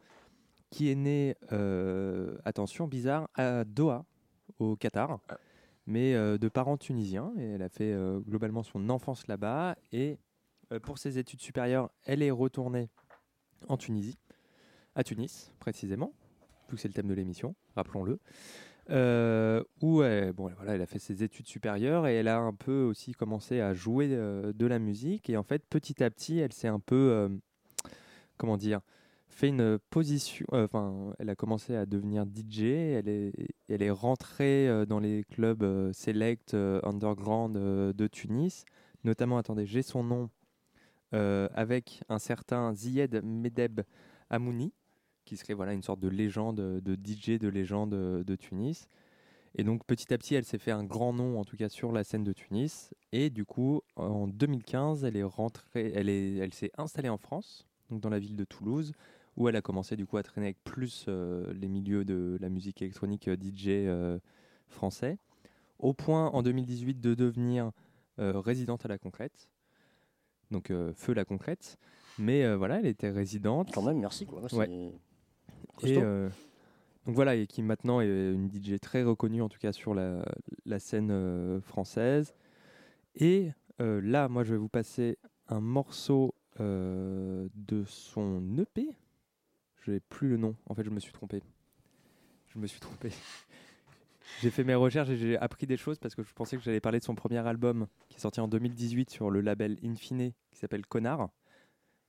qui 0.69 0.91
est 0.91 0.95
née, 0.95 1.35
euh, 1.51 2.37
attention, 2.45 2.87
bizarre, 2.87 3.29
à 3.35 3.63
Doha, 3.63 4.05
au 4.59 4.75
Qatar, 4.75 5.19
mais 5.85 6.13
euh, 6.13 6.37
de 6.37 6.49
parents 6.49 6.77
tunisiens. 6.77 7.33
Et 7.37 7.45
elle 7.45 7.61
a 7.61 7.69
fait 7.69 7.93
euh, 7.93 8.19
globalement 8.19 8.63
son 8.63 8.89
enfance 8.89 9.27
là-bas. 9.27 9.75
Et 9.91 10.19
euh, 10.71 10.79
pour 10.79 10.97
ses 10.97 11.17
études 11.17 11.41
supérieures, 11.41 11.89
elle 12.05 12.21
est 12.21 12.31
retournée 12.31 12.89
en 13.67 13.77
Tunisie 13.77 14.17
à 14.95 15.03
Tunis 15.03 15.53
précisément, 15.59 16.13
vu 16.69 16.75
que 16.75 16.81
c'est 16.81 16.87
le 16.87 16.93
thème 16.93 17.07
de 17.07 17.13
l'émission, 17.13 17.55
rappelons-le, 17.75 18.19
où 19.81 20.01
elle, 20.01 20.33
bon, 20.33 20.51
voilà, 20.55 20.75
elle 20.75 20.81
a 20.81 20.85
fait 20.85 20.99
ses 20.99 21.23
études 21.23 21.47
supérieures 21.47 22.07
et 22.07 22.15
elle 22.15 22.27
a 22.27 22.39
un 22.39 22.53
peu 22.53 22.83
aussi 22.83 23.13
commencé 23.13 23.61
à 23.61 23.73
jouer 23.73 24.07
de 24.07 24.65
la 24.65 24.79
musique. 24.79 25.29
Et 25.29 25.37
en 25.37 25.43
fait, 25.43 25.63
petit 25.69 26.03
à 26.03 26.09
petit, 26.09 26.39
elle 26.39 26.53
s'est 26.53 26.67
un 26.67 26.79
peu, 26.79 27.29
comment 28.37 28.57
dire, 28.57 28.81
fait 29.29 29.49
une 29.49 29.77
position, 29.89 30.45
euh, 30.53 30.65
enfin, 30.65 31.13
elle 31.19 31.29
a 31.29 31.35
commencé 31.35 31.75
à 31.75 31.85
devenir 31.85 32.25
DJ, 32.25 32.61
elle 32.61 33.09
est, 33.09 33.33
elle 33.69 33.83
est 33.83 33.91
rentrée 33.91 34.67
euh, 34.67 34.85
dans 34.85 34.99
les 34.99 35.23
clubs 35.23 35.63
euh, 35.63 35.93
select, 35.93 36.53
underground 36.83 37.55
de 37.55 38.07
Tunis, 38.07 38.65
notamment, 39.03 39.37
attendez, 39.37 39.65
j'ai 39.65 39.81
son 39.81 40.03
nom, 40.03 40.29
avec 41.11 42.03
un 42.09 42.19
certain 42.19 42.73
Zied 42.73 43.21
Medeb 43.23 43.81
Amouni, 44.29 44.73
qui 45.23 45.37
serait 45.37 45.53
voilà 45.53 45.73
une 45.73 45.81
sorte 45.81 45.99
de 45.99 46.09
légende 46.09 46.57
de 46.57 46.95
DJ 46.95 47.39
de 47.39 47.47
légende 47.47 47.91
de 47.91 48.35
Tunis. 48.35 48.87
Et 49.55 49.63
donc 49.63 49.85
petit 49.85 50.13
à 50.13 50.17
petit, 50.17 50.35
elle 50.35 50.43
s'est 50.43 50.57
fait 50.57 50.71
un 50.71 50.83
grand 50.83 51.13
nom 51.13 51.39
en 51.39 51.45
tout 51.45 51.55
cas 51.55 51.69
sur 51.69 51.91
la 51.91 52.03
scène 52.03 52.23
de 52.23 52.33
Tunis. 52.33 52.93
Et 53.13 53.29
du 53.29 53.45
coup, 53.45 53.81
en 53.95 54.27
2015, 54.27 55.05
elle 55.05 55.15
est 55.15 55.23
elle 55.73 56.09
elle 56.09 56.53
s'est 56.53 56.71
installée 56.77 57.09
en 57.09 57.17
France, 57.17 57.65
donc 57.89 58.01
dans 58.01 58.09
la 58.09 58.19
ville 58.19 58.35
de 58.35 58.43
Toulouse, 58.43 58.93
où 59.37 59.47
elle 59.47 59.55
a 59.55 59.61
commencé 59.61 59.95
du 59.95 60.05
coup 60.05 60.17
à 60.17 60.23
traîner 60.23 60.47
avec 60.47 60.63
plus 60.63 61.05
euh, 61.07 61.53
les 61.53 61.67
milieux 61.67 62.03
de 62.03 62.37
la 62.41 62.49
musique 62.49 62.81
électronique 62.81 63.27
euh, 63.27 63.35
DJ 63.35 63.67
euh, 63.67 64.19
français, 64.67 65.17
au 65.79 65.93
point 65.93 66.27
en 66.31 66.43
2018 66.43 66.99
de 66.99 67.13
devenir 67.13 67.71
résidente 68.17 68.83
à 68.83 68.87
la 68.87 68.97
concrète. 68.97 69.47
Donc 70.49 70.73
feu 70.95 71.13
la 71.13 71.23
concrète. 71.23 71.77
Mais 72.17 72.55
voilà, 72.55 72.79
elle 72.79 72.87
était 72.87 73.11
résidente. 73.11 73.69
Quand 73.71 73.83
même, 73.83 73.99
merci. 73.99 74.25
Quoi. 74.25 74.41
Ouais, 74.55 74.91
Et 75.83 75.99
donc 76.01 77.15
voilà, 77.15 77.35
et 77.35 77.45
qui 77.45 77.61
maintenant 77.61 78.01
est 78.01 78.07
une 78.07 78.49
DJ 78.49 78.79
très 78.81 79.03
reconnue, 79.03 79.43
en 79.43 79.49
tout 79.49 79.59
cas 79.59 79.71
sur 79.71 79.93
la, 79.93 80.25
la 80.65 80.79
scène 80.79 81.61
française. 81.61 82.33
Et 83.15 83.51
euh, 83.81 84.01
là, 84.03 84.27
moi, 84.27 84.43
je 84.43 84.51
vais 84.51 84.57
vous 84.57 84.69
passer 84.69 85.17
un 85.47 85.61
morceau 85.61 86.35
euh, 86.59 87.47
de 87.55 87.83
son 87.85 88.57
EP. 88.57 88.89
Je 89.87 89.99
plus 89.99 90.29
le 90.29 90.37
nom. 90.37 90.55
En 90.65 90.75
fait, 90.75 90.83
je 90.83 90.89
me 90.89 90.99
suis 90.99 91.13
trompé. 91.13 91.41
Je 92.47 92.59
me 92.59 92.67
suis 92.67 92.79
trompé. 92.79 93.11
J'ai 94.41 94.49
fait 94.49 94.65
mes 94.65 94.75
recherches 94.75 95.09
et 95.09 95.15
j'ai 95.15 95.37
appris 95.37 95.67
des 95.67 95.77
choses 95.77 95.99
parce 95.99 96.13
que 96.13 96.21
je 96.21 96.33
pensais 96.33 96.57
que 96.57 96.63
j'allais 96.63 96.81
parler 96.81 96.99
de 96.99 97.03
son 97.05 97.15
premier 97.15 97.37
album 97.37 97.87
qui 98.09 98.17
est 98.17 98.19
sorti 98.19 98.41
en 98.41 98.49
2018 98.49 99.09
sur 99.09 99.31
le 99.31 99.39
label 99.39 99.77
Infine 99.85 100.33
qui 100.51 100.59
s'appelle 100.59 100.85
Connard 100.85 101.29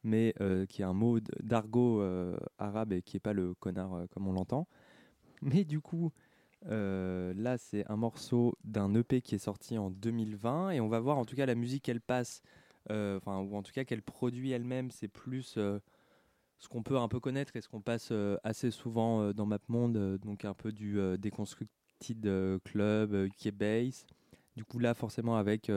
mais 0.05 0.35
euh, 0.41 0.67
qui 0.67 0.83
est 0.83 0.85
un 0.85 0.93
mot 0.93 1.21
d'argot 1.41 2.01
euh, 2.01 2.37
arabe 2.59 2.93
et 2.93 3.03
qui 3.03 3.17
n'est 3.17 3.21
pas 3.21 3.33
le 3.33 3.55
connard 3.55 3.95
euh, 3.95 4.07
comme 4.11 4.27
on 4.27 4.33
l'entend. 4.33 4.67
Mais 5.43 5.65
du 5.65 5.81
coup, 5.81 6.13
là, 6.63 7.57
c'est 7.59 7.89
un 7.89 7.97
morceau 7.97 8.57
d'un 8.65 8.93
EP 8.95 9.21
qui 9.23 9.37
est 9.37 9.39
sorti 9.39 9.79
en 9.79 9.91
2020 9.91 10.71
et 10.71 10.81
on 10.81 10.89
va 10.89 10.99
voir 10.99 11.19
en 11.19 11.25
tout 11.25 11.37
cas 11.37 11.47
la 11.47 11.55
musique 11.55 11.85
qu'elle 11.85 12.01
passe, 12.01 12.43
enfin, 12.91 13.39
ou 13.39 13.57
en 13.57 13.63
tout 13.63 13.73
cas 13.73 13.85
qu'elle 13.85 14.03
produit 14.03 14.51
elle-même, 14.51 14.91
c'est 14.91 15.07
plus 15.07 15.57
ce 16.59 16.69
qu'on 16.69 16.83
peut 16.83 16.99
un 16.99 17.09
peu 17.09 17.21
connaître 17.21 17.57
et 17.57 17.61
ce 17.61 17.69
qu'on 17.69 17.81
passe 17.81 18.09
euh, 18.11 18.37
assez 18.43 18.71
souvent 18.71 19.23
euh, 19.23 19.33
dans 19.33 19.47
MapMonde, 19.47 19.97
euh, 19.97 20.19
donc 20.19 20.45
un 20.45 20.55
peu 20.55 20.73
du 20.73 20.95
Deconstructed 21.19 22.61
Club, 22.65 23.29
qui 23.37 23.49
est. 23.49 24.07
Du 24.57 24.65
coup, 24.65 24.79
là, 24.79 24.95
forcément, 24.95 25.37
avec 25.37 25.71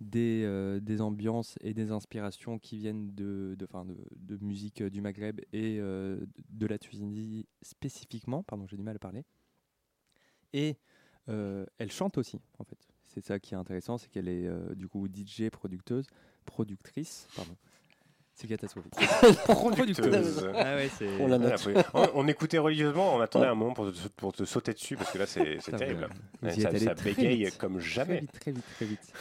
des, 0.00 1.00
ambiances 1.00 1.58
et 1.60 1.74
des 1.74 1.90
inspirations 1.90 2.58
qui 2.58 2.78
viennent 2.78 3.14
de, 3.14 3.54
de, 3.58 3.66
de, 4.16 4.44
musique 4.44 4.82
du 4.82 5.00
Maghreb 5.00 5.40
et 5.52 5.78
de 5.78 6.66
la 6.66 6.78
Tunisie 6.78 7.46
spécifiquement. 7.60 8.42
Pardon, 8.42 8.66
j'ai 8.66 8.76
du 8.76 8.82
mal 8.82 8.96
à 8.96 8.98
parler. 8.98 9.24
Et 10.54 10.76
elle 11.26 11.90
chante 11.90 12.16
aussi, 12.16 12.40
en 12.58 12.64
fait. 12.64 12.78
C'est 13.02 13.24
ça 13.24 13.38
qui 13.38 13.52
est 13.52 13.58
intéressant, 13.58 13.98
c'est 13.98 14.08
qu'elle 14.08 14.28
est 14.28 14.48
du 14.74 14.88
coup 14.88 15.06
DJ, 15.08 15.50
producteuse, 15.50 16.06
productrice. 16.46 17.28
C'est 18.36 18.48
catastrophique. 18.48 18.92
Producteuse. 19.46 20.50
Ah 20.56 20.74
ouais, 20.74 20.90
c'est. 20.98 21.06
On 21.20 21.28
la 21.28 21.38
Voilà, 21.38 21.50
note. 21.52 21.60
faut- 21.60 21.70
on, 21.94 22.10
on 22.24 22.26
écoutait 22.28 22.58
religieusement, 22.58 23.14
on 23.14 23.20
attendait 23.20 23.46
un 23.46 23.54
moment 23.54 23.74
pour 23.74 23.92
te, 23.92 24.08
pour 24.16 24.32
te 24.32 24.44
sauter 24.44 24.72
dessus 24.72 24.96
parce 24.96 25.12
que 25.12 25.18
là 25.18 25.26
c'est 25.26 25.58
terrible. 25.76 26.08
vous- 26.42 26.48
Ouais, 26.48 26.52
ça 26.54 26.60
êtes 26.62 26.66
allé 26.66 26.78
ça 26.80 26.94
très 26.96 27.12
bégaye 27.12 27.44
vite. 27.44 27.58
comme 27.58 27.78
Très 27.78 27.88
jamais. 27.88 28.20
vite, 28.20 28.32
très 28.40 28.50
vite, 28.50 28.64
très 28.74 28.86
vite. 28.86 29.12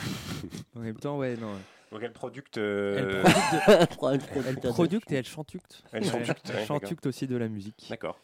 en 0.76 0.80
même 0.80 0.95
temps, 0.95 1.18
ouais, 1.20 1.36
non. 1.38 1.51
Donc 1.91 2.01
elle 2.01 2.11
producte. 2.11 2.57
Elle 2.57 2.64
euh, 2.64 3.22
producte, 3.22 3.68
Elle 3.68 3.88
prend- 3.88 4.09
elle 4.11 4.57
producte 4.74 5.11
et 5.11 5.16
elle 5.16 5.26
chantucte. 5.26 5.84
Elle 5.91 6.05
chantucte, 6.05 6.49
Elle 6.49 6.55
ouais, 6.61 6.66
chantucte 6.66 7.05
aussi 7.05 7.28
de 7.28 7.38
la 7.38 7.47
musique. 7.49 7.86
D'accord. 7.91 8.20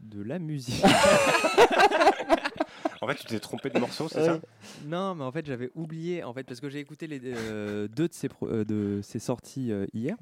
De 0.00 0.22
la 0.22 0.38
musique. 0.38 0.82
En 3.04 3.06
fait, 3.06 3.16
tu 3.16 3.26
t'es 3.26 3.38
trompé 3.38 3.68
de 3.68 3.78
morceau, 3.78 4.08
c'est 4.08 4.20
Ouais. 4.20 4.24
ça? 4.26 4.40
Non, 4.86 5.14
mais 5.14 5.24
en 5.24 5.30
fait, 5.30 5.44
j'avais 5.44 5.70
oublié, 5.74 6.24
en 6.24 6.32
fait, 6.32 6.44
parce 6.44 6.58
que 6.60 6.70
j'ai 6.70 6.78
écouté 6.80 7.06
les, 7.06 7.20
euh, 7.22 7.86
deux 7.86 8.08
de 8.08 8.14
ses, 8.14 8.30
pro- 8.30 8.48
euh, 8.48 8.64
de 8.64 9.00
ses 9.02 9.18
sorties 9.18 9.70
euh, 9.72 9.84
hier. 9.92 10.16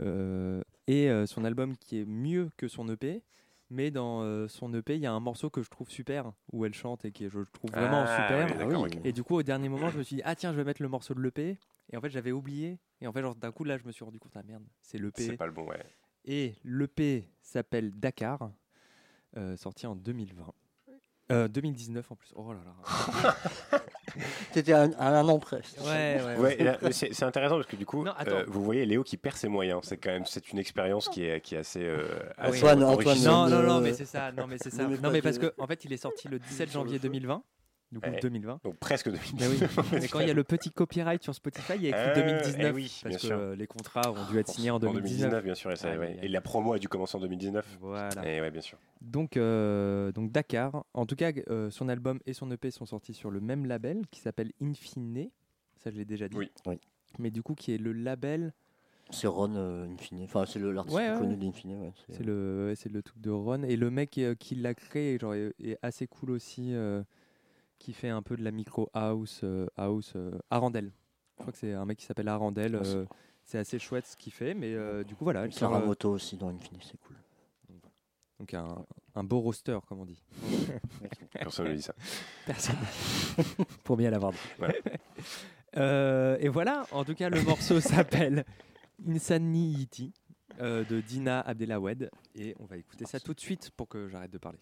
Euh, 0.00 0.62
et 0.86 1.10
euh, 1.10 1.26
son 1.26 1.44
album 1.44 1.76
qui 1.76 2.00
est 2.00 2.04
mieux 2.04 2.48
que 2.56 2.68
son 2.68 2.88
EP. 2.88 3.22
Mais 3.70 3.90
dans 3.90 4.22
euh, 4.22 4.46
son 4.46 4.72
EP, 4.74 4.94
il 4.94 5.00
y 5.00 5.06
a 5.06 5.12
un 5.12 5.18
morceau 5.20 5.50
que 5.50 5.62
je 5.62 5.68
trouve 5.70 5.90
super, 5.90 6.32
où 6.52 6.64
elle 6.64 6.74
chante 6.74 7.04
et 7.04 7.10
qui 7.10 7.28
je 7.28 7.40
trouve 7.52 7.72
vraiment 7.72 8.04
Ah, 8.06 8.16
super. 8.16 8.66
oui, 8.68 8.74
oui. 8.76 8.90
Et 9.04 9.12
du 9.12 9.24
coup, 9.24 9.34
au 9.34 9.42
dernier 9.42 9.68
moment, 9.68 9.90
je 9.90 9.98
me 9.98 10.04
suis 10.04 10.16
dit, 10.16 10.22
ah 10.24 10.36
tiens, 10.36 10.52
je 10.52 10.56
vais 10.58 10.64
mettre 10.64 10.80
le 10.82 10.88
morceau 10.88 11.12
de 11.14 11.20
l'EP. 11.20 11.58
Et 11.92 11.96
en 11.96 12.00
fait, 12.00 12.10
j'avais 12.10 12.30
oublié. 12.30 12.78
Et 13.00 13.08
en 13.08 13.12
fait, 13.12 13.20
genre, 13.22 13.34
d'un 13.34 13.50
coup, 13.50 13.64
là, 13.64 13.76
je 13.78 13.84
me 13.84 13.90
suis 13.90 14.04
rendu 14.04 14.20
compte, 14.20 14.32
ah 14.36 14.42
merde, 14.46 14.62
c'est 14.80 14.98
l'EP. 14.98 15.22
C'est 15.22 15.36
pas 15.36 15.46
le 15.46 15.52
bon, 15.52 15.66
ouais. 15.66 15.82
Et 16.24 16.54
l'EP 16.62 17.28
s'appelle 17.42 17.90
Dakar, 17.98 18.50
euh, 19.36 19.56
sorti 19.56 19.86
en 19.86 19.96
2020. 19.96 20.52
Euh, 21.32 21.48
2019 21.48 22.12
en 22.12 22.16
plus. 22.16 22.32
Oh 22.36 22.52
là 22.52 22.58
là. 22.64 23.34
T'étais 24.52 24.72
à, 24.74 24.82
un- 24.82 24.92
à 24.92 25.08
un 25.18 25.26
an 25.28 25.38
près. 25.38 25.62
Ouais, 25.84 26.20
ouais. 26.38 26.38
Ouais, 26.38 26.92
c'est 26.92 27.22
intéressant 27.22 27.56
parce 27.56 27.66
que 27.66 27.76
du 27.76 27.86
coup, 27.86 28.04
Non, 28.04 28.12
euh, 28.28 28.44
vous 28.46 28.62
voyez 28.62 28.84
Léo 28.84 29.02
qui 29.02 29.16
perd 29.16 29.36
ses 29.36 29.48
moyens. 29.48 29.80
C'est 29.84 29.96
quand 29.96 30.10
même 30.10 30.26
c'est 30.26 30.52
une 30.52 30.58
expérience 30.58 31.08
qui 31.08 31.24
est, 31.24 31.40
qui 31.40 31.54
est 31.54 31.58
assez, 31.58 31.82
euh, 31.82 32.06
assez 32.36 32.58
Antoine. 32.58 32.84
Antoine, 32.84 33.18
Non, 33.24 33.48
non, 33.48 33.62
non, 33.62 33.80
mais 33.80 33.94
c'est 33.94 34.04
ça. 34.04 34.32
Non, 34.32 34.46
mais 34.46 34.56
c'est 34.60 34.70
ça. 34.70 34.86
Non, 34.86 35.10
mais 35.10 35.22
parce 35.22 35.38
que 35.38 35.52
en 35.58 35.66
fait, 35.66 35.84
il 35.84 35.92
est 35.92 35.96
sorti 35.98 36.28
le 36.28 36.38
17 36.38 36.68
sur 36.70 36.80
le 36.80 36.84
janvier 36.84 36.98
feu. 36.98 37.08
2020. 37.08 37.42
Du 37.94 38.00
coup, 38.00 38.10
Ouais. 38.10 38.18
2020. 38.20 38.60
Donc 38.64 38.76
presque 38.78 39.06
Mais 39.06 39.12
2019. 39.12 39.78
oui. 39.78 39.84
Mais 40.02 40.08
quand 40.08 40.18
il 40.18 40.26
y 40.26 40.30
a 40.30 40.34
le 40.34 40.42
petit 40.42 40.70
copyright 40.72 41.22
sur 41.22 41.32
Spotify, 41.32 41.74
il 41.76 41.82
y 41.82 41.86
a 41.86 41.90
écrit 42.10 42.20
Euh, 42.20 42.26
2019 42.26 42.60
eh 42.60 42.70
oui, 42.74 43.00
parce 43.04 43.14
que 43.16 43.20
sûr. 43.20 43.36
euh, 43.38 43.54
les 43.54 43.68
contrats 43.68 44.10
ont 44.10 44.30
dû 44.32 44.36
être 44.40 44.48
signés 44.48 44.70
en 44.72 44.80
2019. 44.80 45.44
bien 45.44 45.54
sûr. 45.54 45.70
Et, 45.70 45.76
ça, 45.76 45.96
ouais. 45.96 46.26
la 46.26 46.40
promo 46.40 46.72
a 46.72 46.80
dû 46.80 46.88
commencer 46.88 47.16
en 47.16 47.20
2019. 47.20 47.78
Voilà. 47.80 48.28
Et 48.28 48.40
ouais, 48.40 48.50
bien 48.50 48.60
sûr. 48.60 48.78
Donc, 49.00 49.36
euh, 49.36 50.10
donc 50.10 50.32
Dakar. 50.32 50.84
En 50.92 51.06
tout 51.06 51.14
cas, 51.14 51.30
euh, 51.50 51.70
son 51.70 51.88
album 51.88 52.18
et 52.26 52.32
son 52.32 52.50
EP 52.50 52.72
sont 52.72 52.84
sortis 52.86 53.14
sur 53.14 53.30
le 53.30 53.38
même 53.40 53.64
label 53.64 54.02
qui 54.10 54.18
s'appelle 54.18 54.50
Infine. 54.60 55.30
Ça, 55.76 55.90
je 55.92 55.96
l'ai 55.96 56.04
déjà 56.04 56.28
dit. 56.28 56.36
Oui. 56.36 56.50
Oui. 56.66 56.80
Mais 57.20 57.30
du 57.30 57.42
coup, 57.44 57.54
qui 57.54 57.72
est 57.72 57.78
le 57.78 57.92
label 57.92 58.52
C'est 59.10 59.28
Ron 59.28 59.54
euh, 59.54 59.86
Infine. 59.86 60.22
Enfin, 60.24 60.46
c'est 60.46 60.58
le- 60.58 60.72
l'artiste 60.72 60.96
Ouais, 60.96 61.12
ouais, 61.12 61.18
connu 61.18 61.34
ouais. 61.34 61.36
d'Infine. 61.36 61.80
Ouais, 61.80 61.92
c'est- 62.08 62.24
le, 62.24 62.74
le 62.90 63.02
truc 63.02 63.20
de 63.20 63.30
Ron. 63.30 63.62
Et 63.62 63.76
le 63.76 63.90
mec 63.90 64.18
euh, 64.18 64.34
qui 64.34 64.56
l'a 64.56 64.74
créé 64.74 65.16
genre, 65.18 65.34
est, 65.34 65.54
est 65.62 65.78
assez 65.82 66.08
cool 66.08 66.30
aussi, 66.32 66.74
euh, 66.74 67.02
qui 67.84 67.92
fait 67.92 68.08
un 68.08 68.22
peu 68.22 68.36
de 68.36 68.42
la 68.42 68.50
micro 68.50 68.88
house, 68.94 69.40
euh, 69.44 69.66
house 69.76 70.12
euh, 70.16 70.38
Arandel. 70.50 70.90
Je 71.36 71.42
crois 71.42 71.52
que 71.52 71.58
c'est 71.58 71.72
un 71.74 71.84
mec 71.84 71.98
qui 71.98 72.06
s'appelle 72.06 72.28
Arandel. 72.28 72.76
Ah, 72.80 72.84
c'est- 72.84 72.96
euh, 72.96 73.04
c'est 73.44 73.58
assez 73.58 73.78
chouette 73.78 74.06
ce 74.06 74.16
qu'il 74.16 74.32
fait, 74.32 74.54
mais 74.54 74.72
euh, 74.74 75.04
du 75.04 75.14
coup 75.14 75.24
voilà. 75.24 75.44
elle 75.44 75.52
sort, 75.52 75.70
euh, 75.70 75.74
Saramoto 75.74 76.10
aussi 76.12 76.38
dans 76.38 76.48
Infine, 76.48 76.78
c'est 76.80 76.96
cool. 76.98 77.16
Donc 78.40 78.54
un, 78.54 78.84
un 79.14 79.22
beau 79.22 79.40
roster, 79.40 79.78
comme 79.86 80.00
on 80.00 80.06
dit. 80.06 80.22
Personne 81.32 81.68
ne 81.68 81.74
dit 81.74 81.82
ça. 81.82 81.94
Personne. 82.46 82.76
Pour 83.84 83.96
bien 83.98 84.10
l'avoir 84.10 84.32
dit. 84.32 84.38
Voilà. 84.58 84.74
Euh, 85.76 86.36
et 86.38 86.48
voilà, 86.48 86.86
en 86.92 87.04
tout 87.04 87.16
cas, 87.16 87.28
le 87.28 87.42
morceau 87.42 87.80
s'appelle 87.80 88.44
Insanity 89.08 90.12
euh, 90.60 90.84
de 90.84 91.00
Dina 91.00 91.40
Abdelawed. 91.40 92.12
Et 92.36 92.54
on 92.60 92.64
va 92.64 92.76
écouter 92.76 93.06
ça 93.06 93.18
tout 93.18 93.34
de 93.34 93.40
suite 93.40 93.72
pour 93.76 93.88
que 93.88 94.06
j'arrête 94.06 94.30
de 94.30 94.38
parler. 94.38 94.60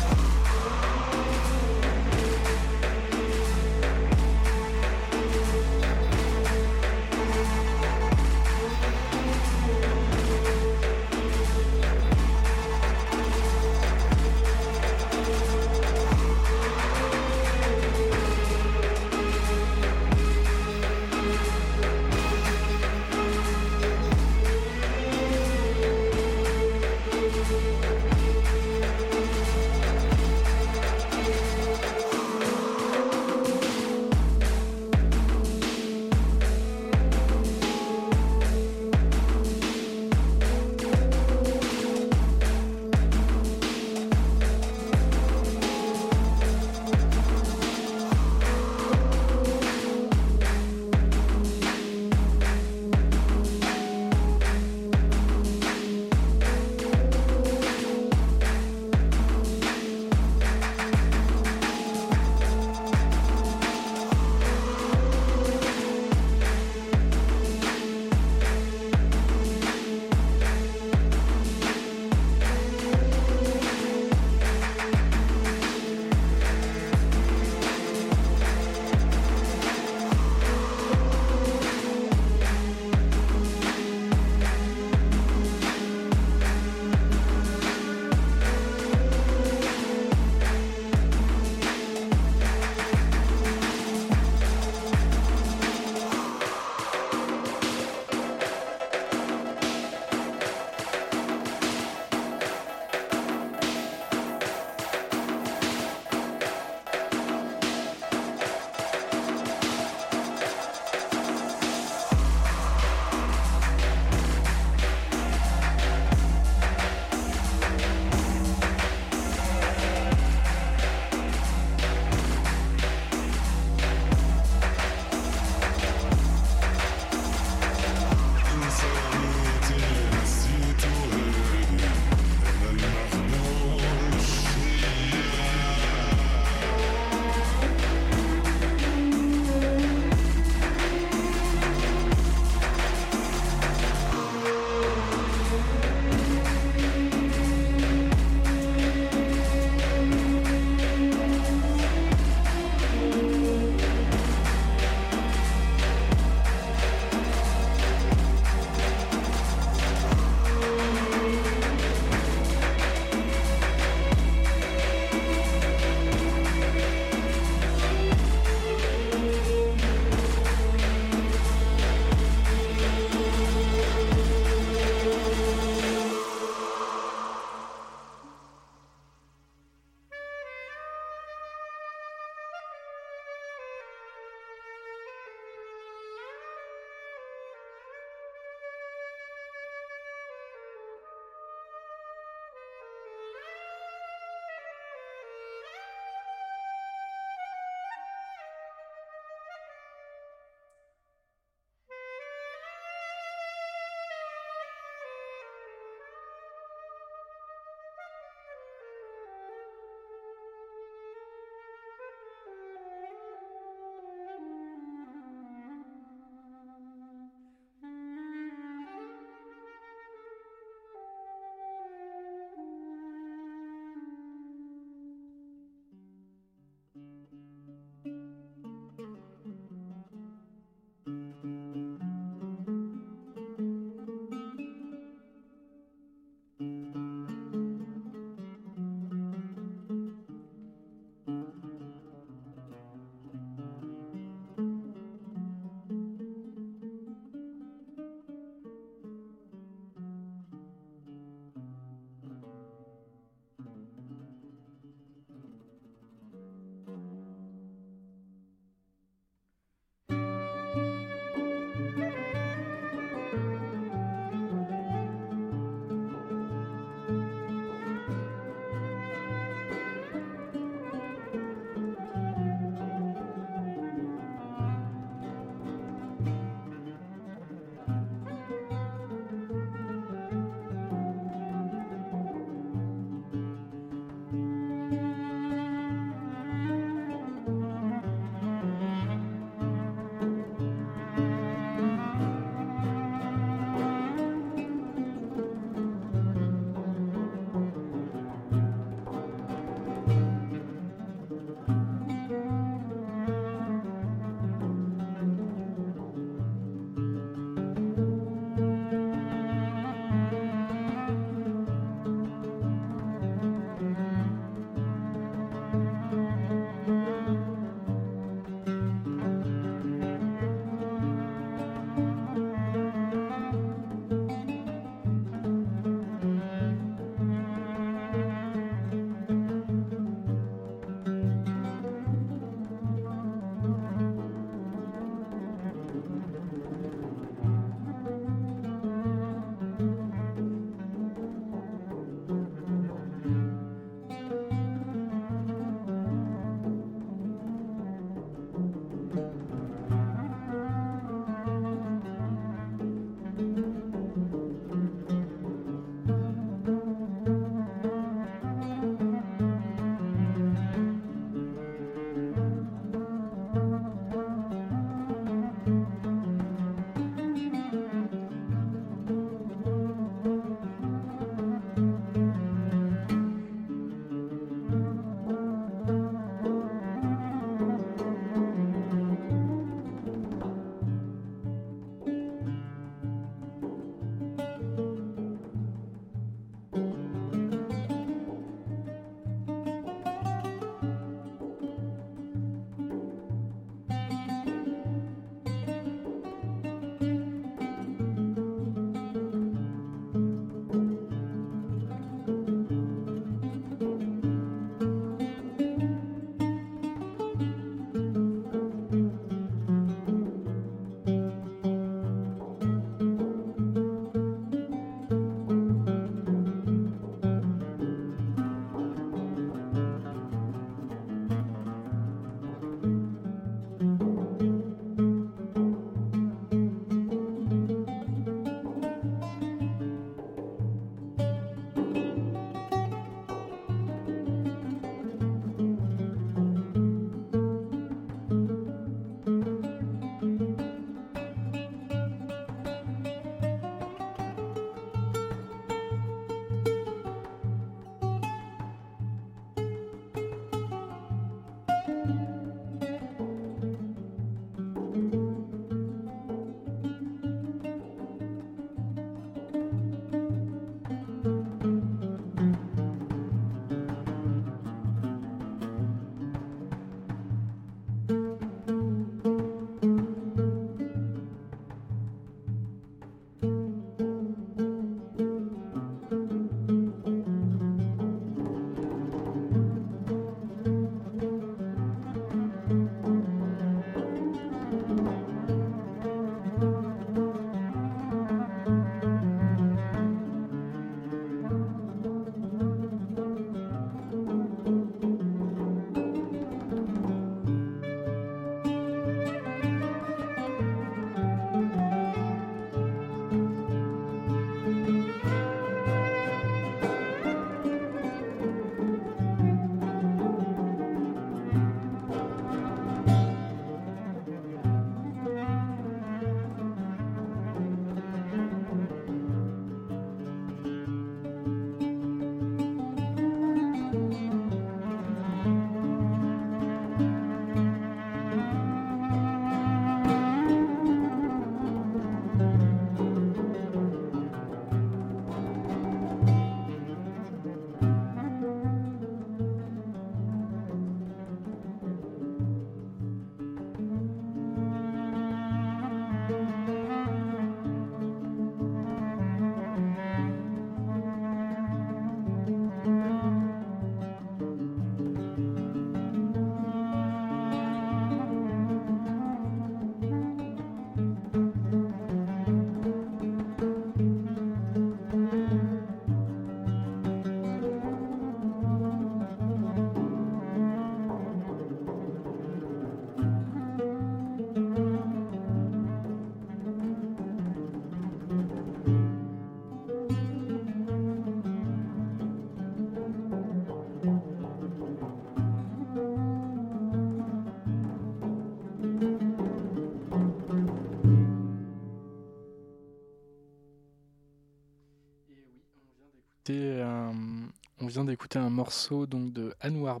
D'écouter 598.04 598.38
un 598.38 598.50
morceau 598.50 599.06
donc 599.06 599.32
de 599.32 599.54
Anwar. 599.62 600.00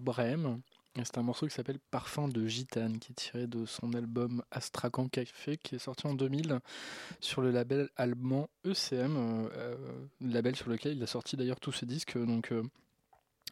Et 0.98 1.04
C'est 1.04 1.18
un 1.18 1.22
morceau 1.22 1.46
qui 1.46 1.54
s'appelle 1.54 1.78
Parfum 1.90 2.28
de 2.28 2.46
Gitane, 2.46 2.98
qui 2.98 3.12
est 3.12 3.14
tiré 3.14 3.46
de 3.46 3.66
son 3.66 3.92
album 3.92 4.42
Astrakhan 4.50 5.08
Café, 5.08 5.58
qui 5.58 5.74
est 5.74 5.78
sorti 5.78 6.06
en 6.06 6.14
2000 6.14 6.60
sur 7.20 7.42
le 7.42 7.50
label 7.50 7.88
allemand 7.96 8.48
ECM, 8.64 9.16
euh, 9.16 9.76
label 10.20 10.56
sur 10.56 10.70
lequel 10.70 10.96
il 10.96 11.02
a 11.02 11.06
sorti 11.06 11.36
d'ailleurs 11.36 11.60
tous 11.60 11.72
ses 11.72 11.86
disques. 11.86 12.16
Donc, 12.16 12.50
euh, 12.52 12.62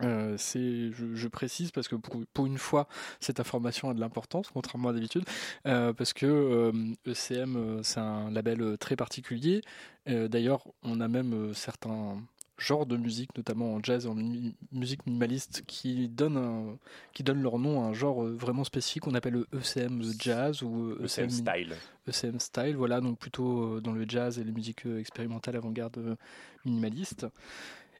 euh, 0.03 0.35
c'est, 0.37 0.91
je, 0.93 1.29
précise 1.29 1.71
parce 1.71 1.87
que 1.87 1.95
pour, 1.95 2.47
une 2.47 2.59
fois, 2.59 2.89
cette 3.21 3.39
information 3.39 3.91
a 3.91 3.95
de 3.95 4.01
l'importance, 4.01 4.49
contrairement 4.53 4.89
à 4.89 4.93
d'habitude, 4.93 5.25
parce 5.63 6.13
que 6.13 6.73
ECM, 7.07 7.57
euh, 7.57 7.83
c'est 7.83 8.01
un 8.01 8.31
label 8.31 8.77
très 8.79 8.97
particulier. 8.97 9.61
D'ailleurs, 10.07 10.67
on 10.83 11.01
a 11.01 11.09
même 11.09 11.55
certains 11.55 12.19
genres 12.57 12.87
de 12.87 12.97
musique, 12.97 13.37
notamment 13.37 13.75
en 13.75 13.83
jazz 13.83 14.07
et 14.07 14.09
en 14.09 14.15
mi- 14.15 14.55
musique 14.73 15.05
minimaliste, 15.07 15.65
qui 15.67 16.09
donnent, 16.09 16.37
un- 16.37 16.79
qui 17.13 17.23
donnent 17.25 17.43
leur 17.43 17.59
nom 17.59 17.83
à 17.83 17.87
un 17.89 17.93
genre 17.93 18.23
euh, 18.25 18.33
vraiment 18.35 18.65
spécifique 18.65 19.03
qu'on 19.03 19.15
appelle 19.15 19.33
le 19.35 19.47
ECM 19.53 20.03
jazz 20.19 20.63
ou 20.63 20.91
euh, 20.93 21.05
ECM 21.05 21.27
min- 21.27 21.31
style. 21.31 21.75
ECM 22.07 22.39
style, 22.39 22.77
voilà, 22.77 23.01
donc 23.01 23.19
plutôt 23.19 23.77
euh, 23.77 23.81
dans 23.81 23.93
le 23.93 24.05
jazz 24.09 24.39
et 24.39 24.45
les 24.45 24.53
musiques 24.53 24.87
expérimentales 24.87 25.57
avant-garde 25.57 26.17
minimalistes. 26.65 27.27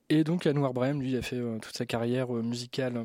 Et 0.09 0.23
donc 0.25 0.47
Anwar 0.47 0.75
Brahim, 0.75 1.01
lui, 1.01 1.17
a 1.17 1.23
fait 1.23 1.41
toute 1.63 1.77
sa 1.77 1.87
carrière 1.87 2.31
musicale, 2.31 3.05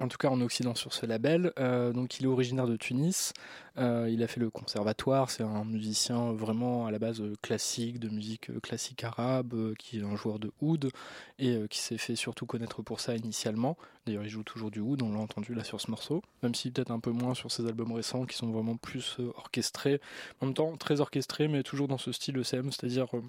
en 0.00 0.08
tout 0.08 0.16
cas 0.16 0.28
en 0.28 0.40
Occident 0.40 0.74
sur 0.74 0.92
ce 0.92 1.06
label. 1.06 1.52
Euh, 1.58 1.92
donc 1.92 2.18
il 2.18 2.24
est 2.24 2.28
originaire 2.28 2.66
de 2.66 2.76
Tunis. 2.76 3.32
Euh, 3.78 4.08
il 4.10 4.22
a 4.22 4.26
fait 4.26 4.40
le 4.40 4.50
conservatoire. 4.50 5.30
C'est 5.30 5.42
un 5.42 5.64
musicien 5.64 6.32
vraiment 6.32 6.86
à 6.86 6.90
la 6.90 6.98
base 6.98 7.22
classique, 7.42 7.98
de 7.98 8.08
musique 8.08 8.50
euh, 8.50 8.60
classique 8.60 9.04
arabe, 9.04 9.74
qui 9.78 9.98
est 9.98 10.02
un 10.02 10.16
joueur 10.16 10.38
de 10.38 10.52
oud 10.60 10.90
et 11.38 11.58
qui 11.70 11.78
s'est 11.78 11.98
fait 11.98 12.16
surtout 12.16 12.46
connaître 12.46 12.82
pour 12.82 13.00
ça 13.00 13.14
initialement. 13.14 13.76
D'ailleurs, 14.06 14.24
il 14.24 14.30
joue 14.30 14.42
toujours 14.42 14.70
du 14.70 14.80
oud. 14.80 15.02
On 15.02 15.12
l'a 15.12 15.20
entendu 15.20 15.54
là 15.54 15.64
sur 15.64 15.80
ce 15.80 15.90
morceau, 15.90 16.22
même 16.42 16.54
si 16.54 16.70
peut-être 16.70 16.90
un 16.90 17.00
peu 17.00 17.10
moins 17.10 17.34
sur 17.34 17.50
ses 17.50 17.66
albums 17.66 17.92
récents 17.92 18.24
qui 18.24 18.36
sont 18.36 18.50
vraiment 18.50 18.76
plus 18.76 19.18
orchestrés. 19.36 20.00
En 20.40 20.46
même 20.46 20.54
temps, 20.54 20.76
très 20.76 21.00
orchestrés, 21.00 21.48
mais 21.48 21.62
toujours 21.62 21.88
dans 21.88 21.98
ce 21.98 22.12
style 22.12 22.38
ECM, 22.38 22.70
c'est-à-dire 22.72 23.06
euh, 23.14 23.22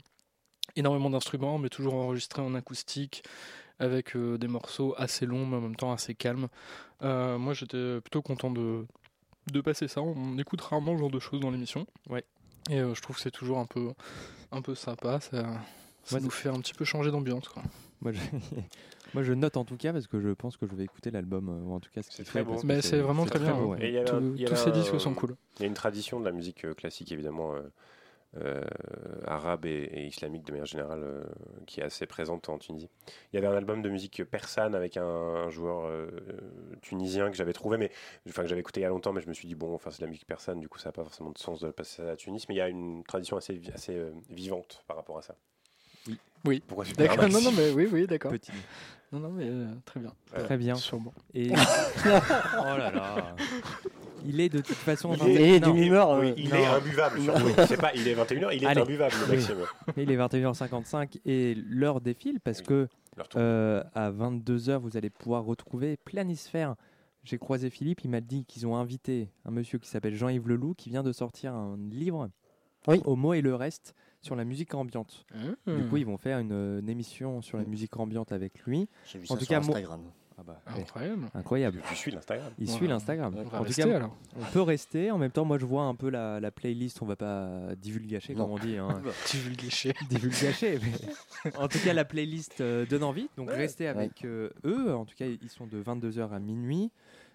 énormément 0.75 1.09
d'instruments, 1.09 1.57
mais 1.57 1.69
toujours 1.69 1.95
enregistrés 1.95 2.41
en 2.41 2.55
acoustique, 2.55 3.23
avec 3.79 4.15
euh, 4.15 4.37
des 4.37 4.47
morceaux 4.47 4.93
assez 4.97 5.25
longs, 5.25 5.45
mais 5.45 5.57
en 5.57 5.61
même 5.61 5.75
temps 5.75 5.91
assez 5.91 6.13
calmes. 6.15 6.47
Euh, 7.01 7.37
moi, 7.37 7.53
j'étais 7.53 7.99
plutôt 8.01 8.21
content 8.21 8.51
de, 8.51 8.85
de 9.51 9.61
passer 9.61 9.87
ça. 9.87 10.01
On 10.01 10.37
écoute 10.37 10.61
rarement 10.61 10.93
ce 10.95 10.99
genre 10.99 11.11
de 11.11 11.19
choses 11.19 11.39
dans 11.39 11.51
l'émission. 11.51 11.87
Ouais. 12.09 12.23
Et 12.69 12.79
euh, 12.79 12.93
je 12.93 13.01
trouve 13.01 13.15
que 13.15 13.21
c'est 13.21 13.31
toujours 13.31 13.59
un 13.59 13.65
peu, 13.65 13.91
un 14.51 14.61
peu 14.61 14.75
sympa. 14.75 15.19
Ça, 15.21 15.43
ça 16.03 16.15
Moi, 16.15 16.19
nous 16.21 16.29
fait 16.29 16.49
un 16.49 16.59
petit 16.59 16.73
peu 16.73 16.85
changer 16.85 17.09
d'ambiance. 17.11 17.47
quoi. 17.47 17.63
Moi 18.01 18.11
je... 18.13 18.19
Moi, 19.15 19.23
je 19.23 19.33
note 19.33 19.57
en 19.57 19.65
tout 19.65 19.75
cas 19.75 19.91
parce 19.91 20.05
que 20.05 20.19
je 20.21 20.29
pense 20.29 20.55
que 20.55 20.67
je 20.67 20.75
vais 20.75 20.83
écouter 20.83 21.09
l'album, 21.09 21.49
euh, 21.49 21.67
ou 21.67 21.73
en 21.73 21.79
tout 21.79 21.89
cas 21.91 22.03
ce 22.03 22.11
qu'il 22.11 22.23
très 22.25 22.43
que 22.45 22.63
Mais 22.63 22.79
c'est 22.83 22.99
vraiment 22.99 23.25
très 23.25 23.39
bien, 23.39 23.55
beau, 23.55 23.71
hein. 23.73 23.77
ouais. 23.77 23.85
Et 23.85 23.87
il 23.87 23.93
y 23.95 23.97
avait 23.97 24.05
Tous- 24.07 24.17
un- 24.17 24.45
tous 24.45 24.55
ces 24.55 24.71
disques 24.71 24.99
sont 25.01 25.15
cool. 25.15 25.35
Il 25.57 25.63
y 25.63 25.65
a 25.65 25.67
une 25.67 25.73
tradition 25.73 26.19
de 26.19 26.25
la 26.25 26.31
musique 26.31 26.63
euh, 26.63 26.75
classique, 26.75 27.11
évidemment, 27.11 27.55
euh, 28.37 28.63
arabe 29.25 29.65
et, 29.65 29.89
et 29.91 30.05
islamique 30.05 30.45
de 30.45 30.51
manière 30.51 30.65
générale, 30.67 31.01
euh, 31.03 31.23
qui 31.65 31.79
est 31.79 31.83
assez 31.83 32.05
présente 32.05 32.47
en 32.49 32.57
Tunisie. 32.59 32.89
Il 33.31 33.35
y 33.35 33.39
avait 33.39 33.47
un 33.47 33.57
album 33.57 33.81
de 33.81 33.89
musique 33.89 34.23
persane 34.23 34.75
avec 34.75 34.97
un, 34.97 35.03
un 35.03 35.49
joueur 35.49 35.87
euh, 35.87 36.09
tunisien 36.81 37.31
que 37.31 37.35
j'avais 37.35 37.53
trouvé, 37.53 37.77
mais 37.77 37.91
enfin 38.27 38.43
que 38.43 38.47
j'avais 38.47 38.61
écouté 38.61 38.81
il 38.81 38.83
y 38.83 38.85
a 38.85 38.89
longtemps, 38.89 39.13
mais 39.13 39.21
je 39.21 39.27
me 39.27 39.33
suis 39.33 39.47
dit 39.47 39.55
bon, 39.55 39.73
enfin 39.73 39.89
c'est 39.91 39.99
de 40.01 40.05
la 40.05 40.09
musique 40.11 40.27
persane, 40.27 40.59
du 40.59 40.69
coup 40.69 40.77
ça 40.77 40.89
n'a 40.89 40.93
pas 40.93 41.03
forcément 41.03 41.31
de 41.31 41.37
sens 41.39 41.59
de 41.61 41.71
passer 41.71 42.07
à 42.07 42.15
Tunis, 42.15 42.47
mais 42.49 42.55
il 42.55 42.59
y 42.59 42.61
a 42.61 42.69
une 42.69 43.03
tradition 43.03 43.35
assez, 43.37 43.53
vi- 43.53 43.73
assez 43.73 43.95
euh, 43.95 44.11
vivante 44.29 44.83
par 44.87 44.97
rapport 44.97 45.17
à 45.17 45.21
ça. 45.23 45.35
Oui. 46.45 46.63
Pourquoi 46.67 46.85
je 46.85 46.89
suis 46.89 46.97
D'accord. 46.97 47.27
Non, 47.29 47.41
non, 47.41 47.51
mais 47.51 47.71
oui, 47.71 47.89
oui, 47.91 48.07
d'accord. 48.07 48.31
Petit. 48.31 48.51
Non, 49.11 49.19
non, 49.19 49.29
mais 49.29 49.49
euh, 49.49 49.67
très 49.85 49.99
bien. 49.99 50.13
Très 50.33 50.55
bien. 50.57 50.75
Sûrement. 50.75 51.13
Et... 51.33 51.49
oh 52.05 52.77
là 52.77 52.91
là. 52.91 53.35
Il 54.29 54.39
est 54.39 54.49
de 54.49 54.59
toute 54.61 54.75
façon. 54.75 55.13
Il 55.27 55.37
est 55.41 55.59
d'une 55.59 55.77
humeur. 55.77 56.11
Oui, 56.19 56.29
euh, 56.29 56.33
il 56.37 56.49
Non. 56.49 56.55
est 56.55 56.65
imbuvable. 56.65 57.21
surtout. 57.21 57.45
Oui. 57.45 57.51
C'est 57.67 57.77
pas, 57.77 57.91
il 57.95 58.07
est 58.07 58.15
21h, 58.15 58.49
il 58.55 58.63
est 58.63 58.67
Allez. 58.67 58.81
imbuvable 58.81 59.13
Oui. 59.29 59.37
il 59.97 60.11
est 60.11 60.17
21h55 60.17 61.19
et 61.25 61.55
l'heure 61.55 62.01
défile 62.01 62.39
parce 62.39 62.59
Oui. 62.59 62.65
que 62.65 62.87
euh, 63.35 63.83
à 63.95 64.11
22h, 64.11 64.77
vous 64.77 64.95
allez 64.97 65.09
pouvoir 65.09 65.43
retrouver 65.43 65.97
Planisphère. 65.97 66.75
J'ai 67.23 67.37
croisé 67.37 67.69
Philippe, 67.69 68.01
il 68.05 68.09
m'a 68.09 68.21
dit 68.21 68.45
qu'ils 68.45 68.65
ont 68.65 68.77
invité 68.77 69.29
un 69.45 69.51
monsieur 69.51 69.77
qui 69.77 69.89
s'appelle 69.89 70.15
Jean-Yves 70.15 70.47
Leloup 70.47 70.73
qui 70.75 70.89
vient 70.89 71.03
de 71.03 71.11
sortir 71.11 71.53
un 71.53 71.77
livre, 71.91 72.29
Oui. 72.87 73.01
Mot 73.05 73.33
et 73.33 73.41
le 73.41 73.55
reste, 73.55 73.93
sur 74.21 74.35
la 74.37 74.45
musique 74.45 74.73
ambiante. 74.73 75.25
Mmh. 75.67 75.75
Du 75.75 75.83
coup, 75.89 75.97
ils 75.97 76.05
vont 76.05 76.17
faire 76.17 76.39
une, 76.39 76.53
une 76.53 76.89
émission 76.89 77.41
sur 77.41 77.57
la 77.57 77.65
musique 77.65 77.97
ambiante 77.97 78.31
avec 78.31 78.59
lui. 78.61 78.87
J'ai 79.05 79.19
vu 79.19 79.25
En 79.25 79.33
ça 79.33 79.35
tout 79.35 79.45
sur 79.45 79.49
cas, 79.49 79.59
moi- 79.59 79.75
Instagram. 79.75 80.01
Ah 80.39 80.43
bah, 80.45 80.61
ouais, 80.75 81.11
Incroyable. 81.33 81.81
Tu 81.89 81.95
suis 81.95 82.11
l'Instagram. 82.11 82.51
Il 82.59 82.69
suit 82.69 82.87
l'Instagram. 82.87 83.33
On 83.37 83.43
va 83.43 83.57
En 83.57 83.61
tout 83.61 83.63
rester 83.67 83.83
cas, 83.83 83.95
alors. 83.97 84.15
on 84.39 84.45
peut 84.45 84.61
rester. 84.61 85.11
En 85.11 85.17
même 85.17 85.31
temps, 85.31 85.43
moi, 85.43 85.57
je 85.57 85.65
vois 85.65 85.83
un 85.83 85.95
peu 85.95 86.09
la, 86.09 86.39
la 86.39 86.51
playlist. 86.51 87.01
On 87.01 87.05
va 87.05 87.15
pas 87.17 87.75
divulgacher, 87.81 88.35
comme 88.35 88.51
on 88.51 88.57
dit. 88.57 88.77
Hein. 88.77 89.01
Gâcher. 89.61 89.93
divulgacher. 90.09 90.79
mais 91.45 91.55
en 91.57 91.67
tout 91.67 91.79
cas, 91.79 91.93
la 91.93 92.05
playlist 92.05 92.61
euh, 92.61 92.85
donne 92.85 93.03
envie. 93.03 93.29
Donc, 93.37 93.49
restez 93.51 93.87
avec 93.87 94.23
euh, 94.23 94.49
eux. 94.65 94.93
En 94.95 95.05
tout 95.05 95.15
cas, 95.17 95.25
ils 95.25 95.49
sont 95.49 95.67
de 95.67 95.81
22h 95.81 96.31
à 96.31 96.39
minuit. 96.39 96.91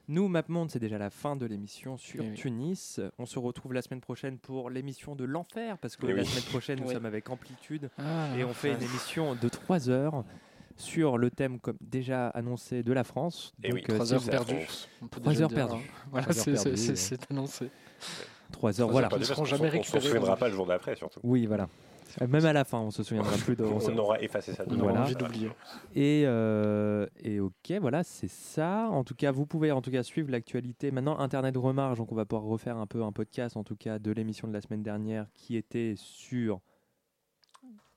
Nous, 0.09 0.29
MapMonde, 0.29 0.71
c'est 0.71 0.79
déjà 0.79 0.99
la 0.99 1.09
fin 1.11 1.35
de 1.37 1.47
l'émission 1.47 1.97
sur 1.97 2.23
Eh 2.23 2.29
oui. 2.31 2.35
Tunis. 2.35 3.01
On 3.19 3.27
se 3.27 3.39
retrouve 3.39 3.73
la 3.73 3.81
semaine 3.83 4.01
prochaine 4.03 4.39
pour 4.39 4.69
l'émission 4.71 5.15
de 5.15 5.25
l'enfer, 5.25 5.79
parce 5.79 5.97
que 5.97 6.07
Eh 6.07 6.13
la 6.13 6.23
oui. 6.23 6.27
semaine 6.27 6.45
prochaine, 6.45 6.79
nous 6.81 6.89
Oui. 6.89 6.95
sommes 6.95 7.07
avec 7.07 7.29
Amplitude. 7.31 7.91
Ah, 7.99 8.29
Et 8.37 8.45
on 8.45 8.53
fait 8.55 8.73
une 8.73 8.83
émission 8.83 9.35
de 9.35 9.49
3 9.49 9.89
heures 9.91 10.25
sur 10.77 11.19
le 11.19 11.31
thème, 11.31 11.61
comme 11.61 11.77
déjà 11.81 12.29
annoncé, 12.29 12.83
de 12.83 12.93
la 12.93 13.05
France. 13.05 13.53
Et 13.63 13.73
oui, 13.73 13.83
euh, 13.89 13.95
trois 13.95 14.07
si 14.07 14.15
heures 14.15 14.25
perdues. 14.25 14.61
France. 14.63 14.89
on 15.03 15.07
peut 15.07 15.21
Trois 15.21 15.33
déjà 15.33 15.45
heures 15.45 15.51
le 15.51 15.55
dire, 15.57 15.67
perdues. 15.69 15.83
hein. 15.85 16.07
Voilà, 16.11 16.33
c'est- 16.33 17.31
annoncé. 17.31 17.71
3 18.53 18.81
heures, 18.81 18.89
voilà. 18.91 19.09
On 19.11 19.17
récupérés, 19.17 19.85
s'en 19.85 20.01
souviendra 20.01 20.37
pas 20.37 20.49
le 20.49 20.55
jour 20.55 20.67
d'après, 20.67 20.95
surtout. 20.95 21.19
Oui, 21.25 21.47
voilà. 21.47 21.69
Euh, 22.23 22.29
Même 22.29 22.45
à 22.45 22.53
la 22.53 22.65
fin, 22.65 22.79
on 22.79 22.91
se 22.93 23.03
souviendra 23.03 23.37
plus 23.39 23.57
de. 23.57 23.65
on 23.65 23.81
se- 23.81 23.91
On 23.91 23.99
aura 23.99 24.21
effacé 24.21 24.53
ça. 24.53 24.63
On 24.69 24.71
de 24.71 24.75
aura 24.77 24.91
Voilà. 24.93 25.03
envie 25.07 25.17
d'oublier. 25.17 25.49
Et, 25.97 26.23
euh, 26.27 27.07
et 27.21 27.41
ok, 27.41 27.73
voilà, 27.81 28.05
c'est 28.05 28.29
ça. 28.29 28.87
En 28.91 29.03
tout 29.03 29.15
cas, 29.17 29.33
vous 29.33 29.47
pouvez 29.47 29.73
en 29.73 29.81
tout 29.83 29.91
cas 29.91 30.05
suivre 30.05 30.31
l'actualité. 30.31 30.93
Maintenant, 30.93 31.19
Internet 31.19 31.57
remarche, 31.57 31.99
donc 31.99 32.13
on 32.13 32.15
va 32.15 32.25
pouvoir 32.27 32.47
refaire 32.47 32.77
un 32.77 32.87
peu 32.87 33.03
un 33.03 33.11
podcast, 33.11 33.57
en 33.57 33.65
tout 33.65 33.75
cas, 33.77 33.99
de 33.99 34.13
l'émission 34.13 34.47
de 34.47 34.53
la 34.53 34.61
semaine 34.61 34.83
dernière 34.85 35.27
qui 35.35 35.57
était 35.57 35.95
sur 35.97 36.61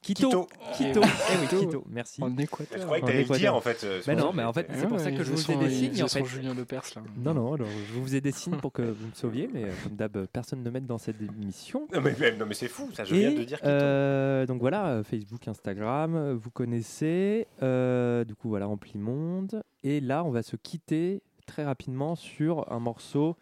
Quito. 0.02 0.30
Quito. 0.30 0.48
Quito. 0.78 1.02
Eh 1.04 1.38
oui, 1.42 1.48
Quito. 1.48 1.60
Quito. 1.66 1.84
Merci. 1.90 2.24
En 2.24 2.30
Je 2.36 2.42
Équateur. 2.42 2.80
croyais 2.86 3.02
que 3.02 3.08
t'allais 3.08 3.24
le 3.26 3.36
dire 3.38 3.56
en 3.56 3.62
fait. 3.62 3.84
euh, 3.84 4.02
Mais 4.08 4.16
pour 4.16 4.24
non, 4.26 4.30
ça 4.32 4.38
mais 4.38 4.44
en 4.44 4.54
fait, 4.54 4.68
c'est 4.74 4.88
pour 4.88 5.00
ça 5.00 5.12
que 5.12 5.24
je 5.24 5.32
vous 5.32 5.52
ai 5.52 5.56
des 5.58 5.70
signes. 5.70 6.04
En 6.04 6.08
fait. 6.08 6.26
Julien 6.26 6.54
Lepers 6.54 6.84
là. 6.96 7.02
Non, 7.18 7.34
non, 7.34 7.54
alors 7.54 7.68
je 7.94 8.00
vous 8.00 8.16
ai 8.16 8.22
des 8.22 8.32
signes 8.32 8.56
pour 8.58 8.72
que 8.72 8.84
vous 8.84 9.08
me 9.08 9.14
sauviez, 9.14 9.50
mais 9.52 9.66
euh, 9.66 9.72
comme 9.84 9.96
d'hab, 9.96 10.26
personne 10.28 10.64
ne 10.64 10.70
m'aide 10.70 10.86
dans 10.86 10.98
cette 10.98 11.22
émission. 11.22 11.88
Non 11.94 12.00
mais, 12.02 12.16
mais- 12.20 12.36
non, 12.38 12.46
mais 12.46 12.54
c'est 12.54 12.68
fou, 12.70 12.90
ça 12.94 13.04
je 13.04 13.16
viens 13.16 13.32
de 13.32 13.44
dire 13.44 13.58
Quito. 13.58 13.68
euh, 13.70 14.46
donc 14.46 14.62
voilà, 14.62 14.88
euh, 14.88 15.04
Facebook, 15.04 15.46
Instagram, 15.48 16.16
euh, 16.16 16.36
vous 16.36 16.52
connaissez. 16.52 17.48
Euh, 17.62 18.24
du 18.24 18.36
coup, 18.36 18.50
voilà, 18.50 18.70
Ampli 18.70 18.98
Monde. 19.00 19.62
Et 19.84 20.00
là, 20.00 20.24
on 20.24 20.30
va 20.30 20.44
se 20.44 20.56
quitter 20.56 21.22
très 21.48 21.66
rapidement 21.66 22.16
sur 22.16 22.72
un 22.72 22.80
morceau 22.80 23.36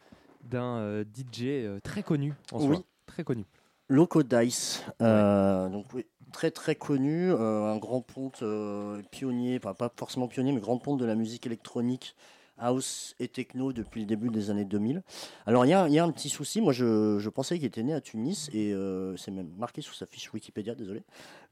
d'un 0.43 0.77
euh, 0.77 1.03
DJ 1.03 1.41
euh, 1.43 1.79
très 1.83 2.01
connu 2.01 2.33
en 2.51 2.59
soi. 2.59 2.69
Oui. 2.69 2.77
Très 3.07 3.23
connu. 3.23 3.45
Loco 3.87 4.23
Dice, 4.23 4.83
euh, 5.03 5.69
donc 5.69 5.85
oui, 5.93 6.07
très 6.35 6.51
très 6.51 6.75
connu, 6.75 7.31
euh, 7.31 7.71
un 7.71 7.77
grand 7.77 8.01
ponte 8.01 8.43
euh, 8.43 9.01
pionnier, 9.09 9.57
enfin 9.63 9.73
pas 9.73 9.89
forcément 9.95 10.27
pionnier, 10.27 10.51
mais 10.51 10.59
grand 10.59 10.77
ponte 10.77 10.99
de 10.99 11.05
la 11.05 11.15
musique 11.15 11.45
électronique, 11.45 12.13
house 12.57 13.15
et 13.21 13.29
techno 13.29 13.71
depuis 13.71 14.01
le 14.01 14.05
début 14.05 14.27
des 14.29 14.49
années 14.49 14.65
2000. 14.65 15.01
Alors 15.45 15.65
il 15.65 15.69
y, 15.69 15.73
a 15.73 15.83
un- 15.83 15.87
il 15.87 15.93
y 15.93 15.99
a 15.99 16.03
un 16.03 16.11
petit 16.11 16.27
souci, 16.27 16.59
moi 16.59 16.73
je, 16.73 17.19
je 17.19 17.29
pensais 17.29 17.55
qu'il 17.57 17.65
était 17.67 17.83
né 17.83 17.93
à 17.93 18.01
Tunis 18.01 18.49
et 18.53 18.73
euh, 18.73 19.15
c'est 19.15 19.31
même 19.31 19.49
marqué 19.57 19.79
sur 19.81 19.95
sa 19.95 20.05
fiche 20.05 20.33
Wikipédia, 20.33 20.75
désolé, 20.75 21.03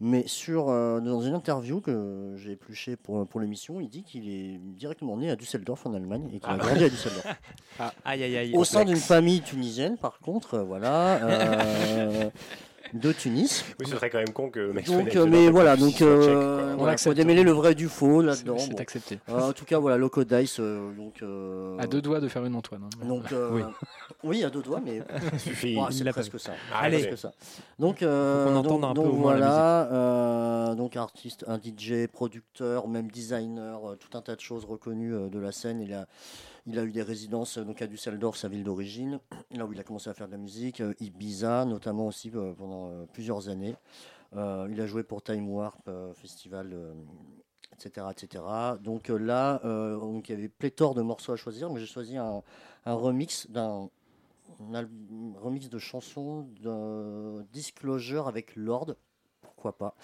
mais 0.02 0.28
sur, 0.28 0.68
euh, 0.70 1.00
dans 1.00 1.22
une 1.22 1.34
interview 1.34 1.80
que 1.80 2.34
j'ai 2.36 2.52
épluchée 2.52 2.98
pour, 2.98 3.26
pour 3.26 3.40
l'émission, 3.40 3.80
il 3.80 3.88
dit 3.88 4.04
qu'il 4.04 4.28
est 4.30 4.58
directement 4.60 5.16
né 5.16 5.30
à 5.30 5.38
Düsseldorf 5.38 5.86
en 5.88 5.94
Allemagne 5.94 6.28
et 6.34 6.40
qu'il 6.42 6.50
a 6.50 6.54
Ah. 6.56 6.58
grandi 6.58 6.84
à 6.84 6.90
Düsseldorf. 6.90 7.26
Aïe, 8.06 8.24
aïe, 8.24 8.36
aïe. 8.38 8.54
Au 8.54 8.66
sein 8.66 8.84
d'une 8.84 8.98
famille 8.98 9.42
tunisienne, 9.42 9.98
par 9.98 10.20
contre, 10.20 10.56
euh, 10.56 10.64
voilà, 10.64 11.20
de 12.94 13.12
Tunis. 13.12 13.66
Oui, 13.80 13.88
ce 13.88 13.96
serait 13.96 14.10
quand 14.10 14.20
même 14.20 14.30
con 14.34 14.50
que 14.50 14.60
le 14.60 14.74
mec 14.74 14.86
Donc, 14.86 15.12
soit 15.12 15.22
euh, 15.22 15.26
mais 15.26 15.50
voilà, 15.50 15.76
le 15.76 15.82
donc 15.82 16.02
euh, 16.02 16.62
voilà, 16.62 16.78
faut 16.78 16.86
l'accepte. 16.86 17.16
démêler 17.18 17.44
le 17.44 17.52
vrai 17.52 17.74
du 17.76 17.88
faux 17.88 18.22
là-dedans. 18.22 18.58
c'est 18.60 18.72
bon. 18.72 18.78
accepté. 18.78 19.20
Euh, 19.30 19.40
en 19.50 19.54
tout 19.54 19.66
cas, 19.66 19.80
voilà, 19.80 19.98
Loco 19.98 20.24
Dice, 20.24 20.58
euh, 20.60 20.92
donc. 20.96 21.22
euh, 21.24 21.78
À 21.80 21.88
deux 21.88 22.02
doigts 22.02 22.20
de 22.20 22.28
faire 22.28 22.46
une 22.46 22.56
Antoine. 22.56 22.84
hein. 22.84 23.06
Donc, 23.08 23.32
euh, 23.32 23.50
Oui. 23.52 23.62
oui. 24.24 24.44
à 24.44 24.50
deux 24.50 24.62
doigts, 24.62 24.82
mais 24.84 25.02
Suffit. 25.40 25.78
C'est 25.92 26.04
l'a 26.04 26.14
presque 26.14 26.40
ça. 26.40 26.52
Ah, 26.74 26.82
Allez. 26.84 27.00
Presque 27.00 27.18
ça. 27.18 27.32
Donc, 27.80 28.04
euh, 28.04 28.54
entende 28.56 28.82
donc, 28.82 28.92
un 28.92 28.94
peu 28.94 29.02
donc 29.02 29.14
au 29.14 29.16
moins 29.18 29.34
la 29.34 29.40
voilà, 29.40 29.92
euh, 30.72 30.76
donc 30.76 30.96
artiste, 30.96 31.46
un 31.48 31.58
DJ, 31.60 32.08
producteur, 32.12 32.88
même 32.88 33.10
designer, 33.10 33.80
euh, 33.90 33.96
tout 33.96 34.16
un 34.18 34.22
tas 34.22 34.36
de 34.36 34.42
choses 34.42 34.66
reconnues 34.66 35.14
euh, 35.16 35.30
de 35.30 35.40
la 35.40 35.52
scène. 35.52 35.82
Il 35.82 35.94
a, 35.94 36.06
il 36.66 36.80
a 36.80 36.84
eu 36.84 36.92
des 36.92 37.02
résidences 37.02 37.58
euh, 37.58 37.64
donc 37.64 37.82
à 37.82 37.88
Düsseldorf, 37.88 38.38
sa 38.38 38.48
ville 38.48 38.64
d'origine, 38.64 39.20
là 39.52 39.66
où 39.66 39.74
il 39.74 39.80
a 39.80 39.84
commencé 39.84 40.10
à 40.10 40.14
faire 40.14 40.28
de 40.28 40.32
la 40.32 40.38
musique, 40.38 40.82
euh, 40.82 40.94
Ibiza 41.00 41.66
notamment 41.66 42.08
aussi 42.08 42.32
euh, 42.34 42.54
pendant 42.54 43.06
plusieurs 43.14 43.50
années. 43.50 43.76
Euh, 44.36 44.68
il 44.72 44.82
a 44.82 44.88
joué 44.88 45.04
pour 45.04 45.22
Time 45.22 45.50
Warp 45.50 45.88
euh, 45.88 46.14
Festival 46.14 46.72
euh, 46.74 46.94
etc. 47.74 48.08
etc. 48.12 48.44
Donc 48.82 49.10
là, 49.10 49.60
donc, 49.64 50.30
il 50.30 50.32
y 50.34 50.36
avait 50.36 50.48
pléthore 50.48 50.94
de 50.94 51.02
morceaux 51.02 51.34
à 51.34 51.36
choisir, 51.36 51.72
mais 51.72 51.80
j'ai 51.80 51.88
choisi 51.88 52.18
un, 52.18 52.44
un 52.86 52.94
remix 52.94 53.50
d'un 53.50 53.90
remix 54.60 55.70
de 55.70 55.80
chansons 55.80 56.48
de 56.62 57.42
Disclosure 57.52 58.28
avec 58.28 58.56
Lord. 58.56 58.96
Pourquoi 59.42 59.76
pas? 59.76 59.96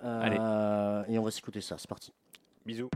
Allez. 0.00 0.36
Et 1.12 1.18
on 1.18 1.22
va 1.24 1.30
s'écouter 1.32 1.60
ça, 1.60 1.76
c'est 1.76 1.88
parti. 1.88 2.12
Bisous. 2.64 2.88